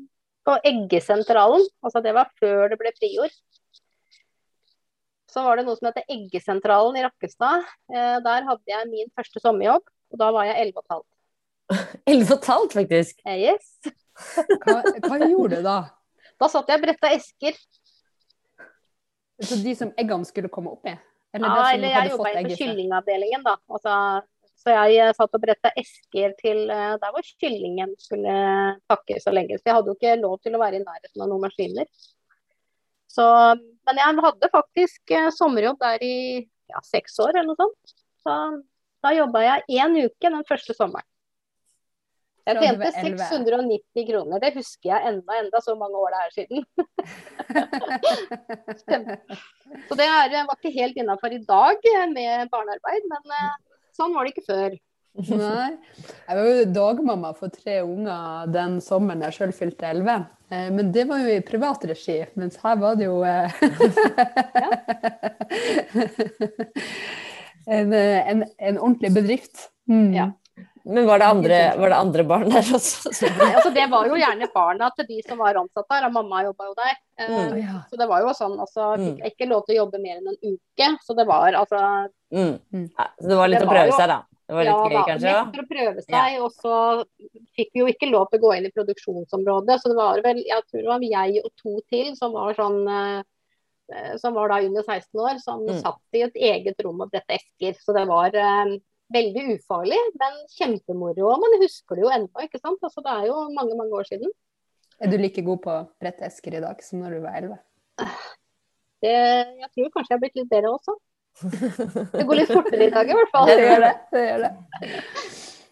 på 0.47 0.57
Eggesentralen. 0.71 1.63
Altså 1.85 2.01
det 2.03 2.15
var 2.17 2.33
før 2.41 2.71
det 2.71 2.79
ble 2.81 2.91
friord. 2.97 3.37
Så 5.31 5.45
var 5.45 5.57
det 5.57 5.67
noe 5.67 5.77
som 5.77 5.87
heter 5.87 6.09
Eggesentralen 6.11 6.97
i 6.99 7.05
Rakkestad. 7.05 7.69
Eh, 7.93 8.17
der 8.25 8.49
hadde 8.49 8.73
jeg 8.73 8.91
min 8.91 9.11
første 9.15 9.43
sommerjobb, 9.43 9.85
og 9.85 10.19
da 10.19 10.31
var 10.35 10.49
jeg 10.49 10.73
11 10.73 10.85
15. 10.89 11.07
11 12.17 12.35
15, 12.35 12.69
faktisk. 12.75 13.23
Eh, 13.29 13.47
yes. 13.47 13.95
Hva, 14.65 14.81
hva 15.07 15.21
gjorde 15.23 15.61
du 15.61 15.65
da? 15.69 15.79
Da 16.41 16.49
satt 16.49 16.71
jeg 16.71 16.81
og 16.81 16.85
bretta 16.87 17.11
esker. 17.13 17.57
Så 19.41 19.57
de 19.61 19.73
som 19.77 19.91
eggene 19.99 20.25
skulle 20.25 20.49
komme 20.53 20.73
opp 20.73 20.87
i? 20.89 20.95
Eller 21.33 21.47
Ja, 21.47 21.55
som 21.63 21.75
eller 21.75 21.93
jeg 21.95 22.11
jobba 22.11 22.31
på 22.35 22.55
kyllingavdelingen, 22.59 23.43
da. 23.45 23.55
Altså, 23.71 23.95
så 24.61 24.73
jeg 24.75 24.97
eh, 25.01 25.13
satt 25.17 25.37
og 25.37 25.41
bretta 25.41 25.71
esker 25.79 26.33
til 26.41 26.63
eh, 26.69 26.95
der 27.01 27.13
hvor 27.13 27.29
kyllingen 27.41 27.93
skulle 28.01 28.33
pakkes 28.91 29.29
og 29.29 29.37
legges. 29.37 29.63
Jeg 29.65 29.77
hadde 29.77 29.93
jo 29.93 29.97
ikke 29.97 30.17
lov 30.21 30.35
til 30.43 30.57
å 30.57 30.61
være 30.61 30.81
i 30.81 30.83
nærheten 30.83 31.23
av 31.23 31.31
noen 31.31 31.45
maskiner. 31.45 31.89
Så, 33.11 33.25
men 33.87 34.01
jeg 34.01 34.25
hadde 34.25 34.51
faktisk 34.53 35.15
eh, 35.17 35.29
sommerjobb 35.35 35.79
der 35.81 36.05
i 36.05 36.17
ja, 36.71 36.83
seks 36.87 37.17
år 37.23 37.33
eller 37.35 37.49
noe 37.51 37.61
sånt. 37.61 37.95
Så 38.21 38.37
da 39.01 39.13
jobba 39.15 39.41
jeg 39.45 39.81
én 39.81 39.97
uke 40.03 40.29
den 40.29 40.45
første 40.47 40.77
sommeren. 40.77 41.07
Jeg 42.47 42.55
tjente 42.57 42.91
690 42.97 44.05
kroner. 44.07 44.39
Det 44.41 44.53
husker 44.55 44.89
jeg 44.89 45.01
enda, 45.11 45.31
enda 45.43 45.59
så 45.61 45.75
mange 45.77 45.97
år 46.01 46.09
det 46.15 46.21
er 46.21 46.31
siden. 46.37 46.59
Så 49.87 49.93
det 49.97 50.05
er, 50.07 50.45
var 50.47 50.57
ikke 50.57 50.71
helt 50.75 50.97
innafor 50.99 51.31
i 51.35 51.45
dag 51.47 51.77
med 52.11 52.49
barnearbeid, 52.51 53.03
men 53.11 53.23
eh, 53.37 53.51
sånn 53.95 54.13
var 54.15 54.21
det 54.25 54.31
ikke 54.33 54.49
før. 54.49 54.71
Nei. 55.27 55.71
Jeg 56.27 56.35
var 56.37 56.45
jo 56.47 56.65
dagmamma 56.71 57.33
for 57.35 57.49
tre 57.51 57.81
unger 57.83 58.47
den 58.51 58.81
sommeren 58.83 59.21
jeg 59.25 59.33
sjøl 59.35 59.53
fylte 59.55 59.85
elleve. 59.91 60.17
Eh, 60.51 60.69
Men 60.71 60.91
det 60.95 61.03
var 61.09 61.17
jo 61.23 61.29
i 61.35 61.41
privat 61.45 61.85
regi, 61.87 62.19
mens 62.39 62.55
her 62.63 62.75
var 62.79 62.93
det 62.99 63.05
jo 63.09 63.17
eh, 63.27 63.49
en, 67.77 67.93
en, 67.93 68.45
en 68.45 68.77
ordentlig 68.79 69.11
bedrift. 69.19 69.55
Mm. 69.91 70.11
Ja. 70.15 70.25
Men 70.85 71.05
var 71.07 71.19
det 71.19 71.25
andre, 71.27 71.57
var 71.77 71.89
det 71.93 71.97
andre 71.97 72.23
barn 72.23 72.49
der 72.49 72.61
også? 72.77 73.11
Nei, 73.37 73.49
altså, 73.57 73.69
det 73.75 73.85
var 73.91 74.07
jo 74.09 74.15
gjerne 74.17 74.47
barna 74.53 74.89
til 74.97 75.05
de 75.09 75.21
som 75.27 75.37
var 75.37 75.59
ansatt 75.61 75.85
der, 75.93 76.07
og 76.07 76.13
mamma 76.15 76.43
jobba 76.47 76.65
jo 76.71 76.73
der. 76.79 76.95
Eh, 77.19 77.29
Mm. 77.31 77.57
Ja. 77.61 77.81
Så 77.91 77.97
det 78.01 78.07
var 78.09 78.21
jo 78.25 78.33
sånn, 78.33 78.57
altså 78.59 78.97
Mm. 78.97 79.05
fikk 79.05 79.23
jeg 79.23 79.31
ikke 79.35 79.49
lov 79.51 79.65
til 79.67 79.75
å 79.75 79.79
jobbe 79.85 80.01
mer 80.01 80.17
enn 80.17 80.27
en 80.33 80.41
uke. 80.41 80.89
Så 81.05 81.15
det 81.15 81.27
var 81.27 81.53
altså 81.53 81.81
Mm. 82.33 82.59
Mm. 82.73 82.89
Ja, 82.97 83.07
så 83.21 83.27
det 83.27 83.37
var 83.37 83.47
litt 83.47 83.59
Det 83.59 83.67
å 83.67 83.71
prøve 83.71 83.91
seg, 83.99 84.07
da. 84.07 84.19
Det 84.51 84.55
var 84.57 84.63
litt 84.67 84.71
ja, 84.73 84.87
gøy, 84.91 85.05
kanskje? 85.07 85.31
litt 85.31 85.55
for 85.55 85.63
å 85.63 85.71
prøve 85.71 86.01
seg. 86.03 86.41
Og 86.41 86.51
så 86.51 87.05
fikk 87.55 87.69
vi 87.73 87.79
jo 87.79 87.87
ikke 87.87 88.09
lov 88.11 88.25
til 88.31 88.39
å 88.39 88.43
gå 88.43 88.55
inn 88.57 88.65
i 88.67 88.71
produksjonsområdet, 88.75 89.77
så 89.81 89.87
det 89.91 89.95
var 89.95 90.21
vel 90.25 90.41
jeg 90.43 90.63
tror 90.71 90.81
det 90.81 90.91
var 90.91 91.05
jeg 91.07 91.43
og 91.45 91.51
to 91.61 91.79
til 91.89 92.15
som 92.15 92.33
var 92.33 92.53
sånn 92.57 92.81
eh, 92.87 94.15
som 94.17 94.33
var 94.33 94.47
da 94.51 94.59
under 94.63 94.83
16 94.83 95.19
år, 95.19 95.39
som 95.43 95.65
Mm. 95.67 95.81
satt 95.81 95.99
i 96.15 96.21
et 96.23 96.33
eget 96.35 96.79
rom 96.83 97.01
og 97.01 97.11
bredte 97.11 97.35
esker. 97.37 97.73
Så 97.79 97.93
det 97.93 98.07
var 98.07 98.31
eh, 98.35 98.77
veldig 99.13 99.43
ufarlig, 99.55 99.99
men 100.21 100.39
kjempemoro. 100.55 101.27
Og 101.33 101.43
man 101.43 101.57
husker 101.61 101.99
det 101.99 102.05
jo 102.05 102.13
ennå, 102.13 102.45
ikke 102.45 102.61
sant. 102.61 102.81
Altså, 102.81 103.03
det 103.05 103.13
er 103.13 103.29
jo 103.29 103.37
mange, 103.55 103.77
mange 103.79 103.99
år 103.99 104.09
siden. 104.09 104.33
Er 105.01 105.11
du 105.11 105.17
like 105.17 105.43
god 105.45 105.61
på 105.63 105.73
å 105.73 105.85
brette 106.01 106.27
esker 106.27 106.57
i 106.57 106.63
dag 106.63 106.81
som 106.85 107.01
når 107.01 107.17
du 107.17 107.23
var 107.23 107.39
elleve? 107.39 107.57
Det, 109.01 109.13
jeg 109.63 109.69
tror 109.73 109.93
kanskje 109.95 110.11
jeg 110.11 110.17
har 110.17 110.21
blitt 110.21 110.37
litt 110.37 110.51
bedre 110.51 110.75
også. 110.75 110.97
Det 112.17 112.25
går 112.27 112.37
litt 112.41 112.51
fortere 112.51 112.89
i 112.89 112.93
dag 112.93 113.09
i 113.09 113.15
hvert 113.17 113.31
fall. 113.33 113.49
Det 113.49 113.55
gjør 113.63 113.85
det. 113.85 113.93
det, 114.11 114.25
gjør 114.27 114.43
det. 114.45 114.51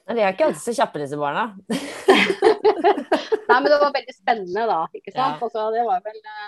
Men 0.10 0.18
de 0.18 0.24
er 0.24 0.34
ikke 0.34 0.48
alltid 0.50 0.64
så 0.64 0.74
kjappe, 0.80 1.02
disse 1.04 1.20
barna. 1.22 1.44
Nei, 3.50 3.58
men 3.60 3.68
det 3.70 3.78
var 3.84 3.94
veldig 3.94 4.16
spennende 4.16 4.66
da, 4.72 4.80
ikke 4.98 5.14
sant. 5.14 5.38
Ja. 5.38 5.46
Altså, 5.46 5.68
det 5.76 5.84
var 5.86 6.02
vel 6.08 6.18
eh, 6.18 6.48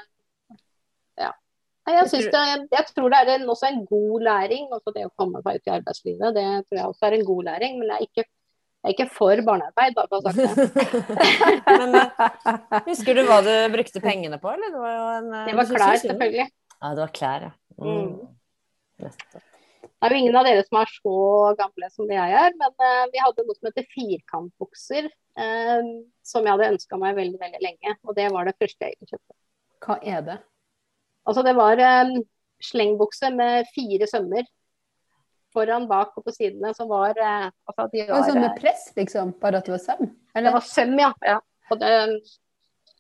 Jeg, 1.90 2.10
synes 2.12 2.28
det, 2.30 2.42
jeg 2.72 2.86
tror 2.94 3.10
det 3.10 3.20
er 3.20 3.30
en, 3.36 3.48
også 3.50 3.70
en 3.72 3.82
god 3.90 4.22
læring, 4.28 4.68
også 4.70 4.94
det 4.96 5.08
å 5.08 5.14
komme 5.18 5.42
seg 5.42 5.58
ut 5.58 5.70
i 5.70 5.74
arbeidslivet. 5.74 6.36
Det 6.36 6.46
tror 6.68 6.78
jeg 6.78 6.90
også 6.92 7.08
er 7.08 7.16
en 7.18 7.26
god 7.26 7.48
læring, 7.48 7.80
men 7.80 7.90
jeg 7.90 7.96
er 7.96 8.08
ikke, 8.08 8.26
jeg 8.26 8.90
er 8.90 8.96
ikke 8.96 9.08
for 9.16 9.42
barnearbeid, 9.48 9.96
bare 9.98 10.10
for 10.12 10.18
å 10.18 10.22
ha 10.22 10.32
sagt 10.32 10.76
det. 10.78 10.86
Men 11.82 11.98
eh, 12.00 12.84
husker 12.90 13.18
du 13.18 13.24
hva 13.28 13.40
du 13.46 13.54
brukte 13.74 14.02
pengene 14.02 14.40
på, 14.42 14.54
eller? 14.54 14.74
Det 14.74 14.82
var, 14.82 14.94
jo 14.94 15.08
en, 15.16 15.32
eh, 15.38 15.48
Det 15.50 15.56
var 15.58 15.72
klær, 15.72 16.02
selvfølgelig. 16.06 16.48
Ja, 16.76 16.92
det 16.92 17.04
var 17.04 17.16
klær, 17.18 17.48
ja. 17.48 17.56
Mm. 17.82 18.14
Nettopp. 19.06 19.48
Det 19.82 20.10
er 20.10 20.16
jo 20.16 20.22
ingen 20.24 20.38
av 20.38 20.48
dere 20.50 20.62
som 20.66 20.80
er 20.82 20.94
så 20.96 21.18
gamle 21.60 21.90
som 21.94 22.08
det 22.10 22.18
jeg 22.18 22.38
er, 22.40 22.56
men 22.58 22.72
uh, 22.74 23.04
vi 23.14 23.22
hadde 23.22 23.44
noe 23.46 23.58
som 23.58 23.70
heter 23.70 23.90
firkantbukser, 23.98 25.10
Uh, 25.32 26.04
som 26.28 26.44
jeg 26.44 26.52
hadde 26.52 26.74
ønska 26.74 26.98
meg 27.00 27.16
veldig, 27.16 27.38
veldig 27.40 27.62
lenge. 27.64 27.94
Og 28.04 28.18
det 28.18 28.26
var 28.34 28.50
det 28.50 28.58
første 28.60 28.90
jeg 28.90 29.08
kjøpte. 29.08 29.36
Hva 29.86 29.96
er 30.04 30.26
det? 30.28 30.36
Altså 31.28 31.44
det 31.46 31.54
var 31.58 31.82
eh, 31.82 32.16
slengbukse 32.64 33.32
med 33.36 33.70
fire 33.76 34.08
sømmer. 34.10 34.48
Foran, 35.52 35.88
bak 35.90 36.16
og 36.16 36.24
på 36.24 36.32
sidene 36.32 36.72
som 36.76 36.88
var 36.88 37.18
eh, 37.20 37.50
altså 37.68 37.88
de 37.92 38.06
var 38.08 38.24
sånn 38.24 38.40
eh, 38.40 38.46
med 38.46 38.56
press, 38.60 38.88
liksom? 38.96 39.34
Bare 39.42 39.60
at 39.60 39.68
det 39.68 39.76
var 39.76 39.84
søm? 39.84 40.14
Det 40.32 40.54
var 40.56 40.64
søm, 40.64 40.96
ja. 41.00 41.12
ja. 41.28 41.38
Og 41.72 41.80
det, 41.82 41.92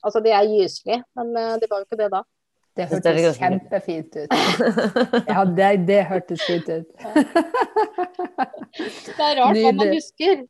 altså 0.04 0.20
det 0.24 0.36
er 0.36 0.50
gyselig, 0.50 1.00
men 1.16 1.32
eh, 1.40 1.56
det 1.62 1.72
var 1.72 1.82
jo 1.82 1.88
ikke 1.88 2.02
det 2.04 2.12
da. 2.12 2.24
Det 2.76 2.88
hørtes 2.88 3.38
kjempefint 3.38 4.16
ut. 4.16 4.34
Ja, 5.28 5.44
det, 5.44 5.72
det 5.90 6.04
hørtes 6.08 6.44
fint 6.48 6.70
ut. 6.72 6.88
Det 8.72 9.20
er 9.20 9.36
rart 9.36 9.58
hva 9.58 9.72
man 9.76 9.90
husker. 9.92 10.46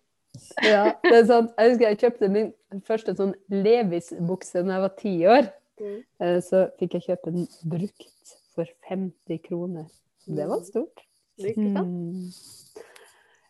Ja, 0.62 0.84
det 1.02 1.16
er 1.18 1.24
sant. 1.26 1.50
Jeg 1.58 1.72
husker 1.72 1.88
jeg 1.88 1.98
kjøpte 2.04 2.30
min 2.32 2.52
første 2.86 3.16
sånn 3.18 3.34
Levis-bukse 3.50 4.62
da 4.62 4.76
jeg 4.78 4.84
var 4.84 4.94
ti 5.00 5.16
år. 5.26 5.50
Mm. 5.80 6.02
Eh, 6.20 6.40
Så 6.44 6.66
fikk 6.80 6.98
jeg 6.98 7.08
kjøpe 7.10 7.34
den 7.34 7.48
brukt 7.70 8.36
for 8.56 8.68
50 8.90 9.42
kroner. 9.46 9.88
Det 10.28 10.48
var 10.48 10.62
stort. 10.68 11.06
Sant? 11.40 11.58
Mm. 11.58 12.30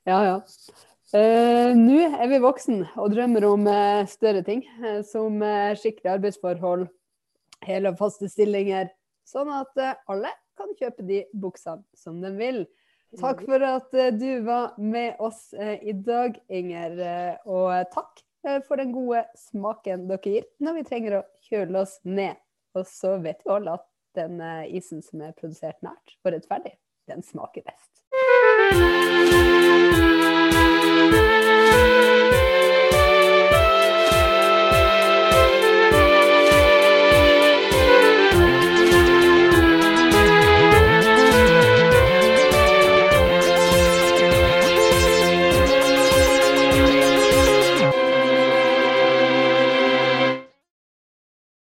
Ja, 0.07 0.21
ja. 0.25 0.37
Uh, 1.11 1.75
Nå 1.75 1.97
er 2.07 2.29
vi 2.31 2.37
voksen 2.39 2.85
og 2.95 3.11
drømmer 3.11 3.43
om 3.49 3.65
uh, 3.67 4.07
større 4.07 4.45
ting, 4.47 4.61
uh, 4.79 5.01
som 5.03 5.41
skikkelige 5.75 6.13
arbeidsforhold, 6.13 6.85
hele 7.67 7.91
og 7.91 7.99
faste 7.99 8.29
stillinger, 8.31 8.87
sånn 9.27 9.51
at 9.53 9.75
alle 10.09 10.31
kan 10.57 10.71
kjøpe 10.79 11.03
de 11.07 11.25
buksene 11.35 11.83
som 11.97 12.21
de 12.23 12.31
vil. 12.37 12.63
Takk 13.19 13.43
for 13.43 13.63
at 13.67 13.91
du 14.15 14.29
var 14.45 14.77
med 14.79 15.19
oss 15.19 15.49
i 15.51 15.91
dag, 15.91 16.37
Inger. 16.47 16.95
Og 17.43 17.91
takk 17.91 18.21
for 18.67 18.81
den 18.81 18.93
gode 18.95 19.25
smaken 19.37 20.07
dere 20.09 20.21
gir 20.25 20.47
når 20.63 20.79
vi 20.79 20.87
trenger 20.89 21.17
å 21.19 21.27
kjøle 21.49 21.83
oss 21.83 21.99
ned. 22.07 22.39
Og 22.77 22.87
så 22.87 23.17
vet 23.23 23.43
vi 23.45 23.53
alle 23.53 23.77
at 23.79 23.87
den 24.17 24.41
eh, 24.43 24.75
isen 24.77 25.03
som 25.05 25.23
er 25.25 25.35
produsert 25.37 25.79
nært 25.85 26.17
og 26.23 26.33
rettferdig, 26.35 26.75
den 27.11 27.23
smaker 27.25 27.63
best. 27.67 27.91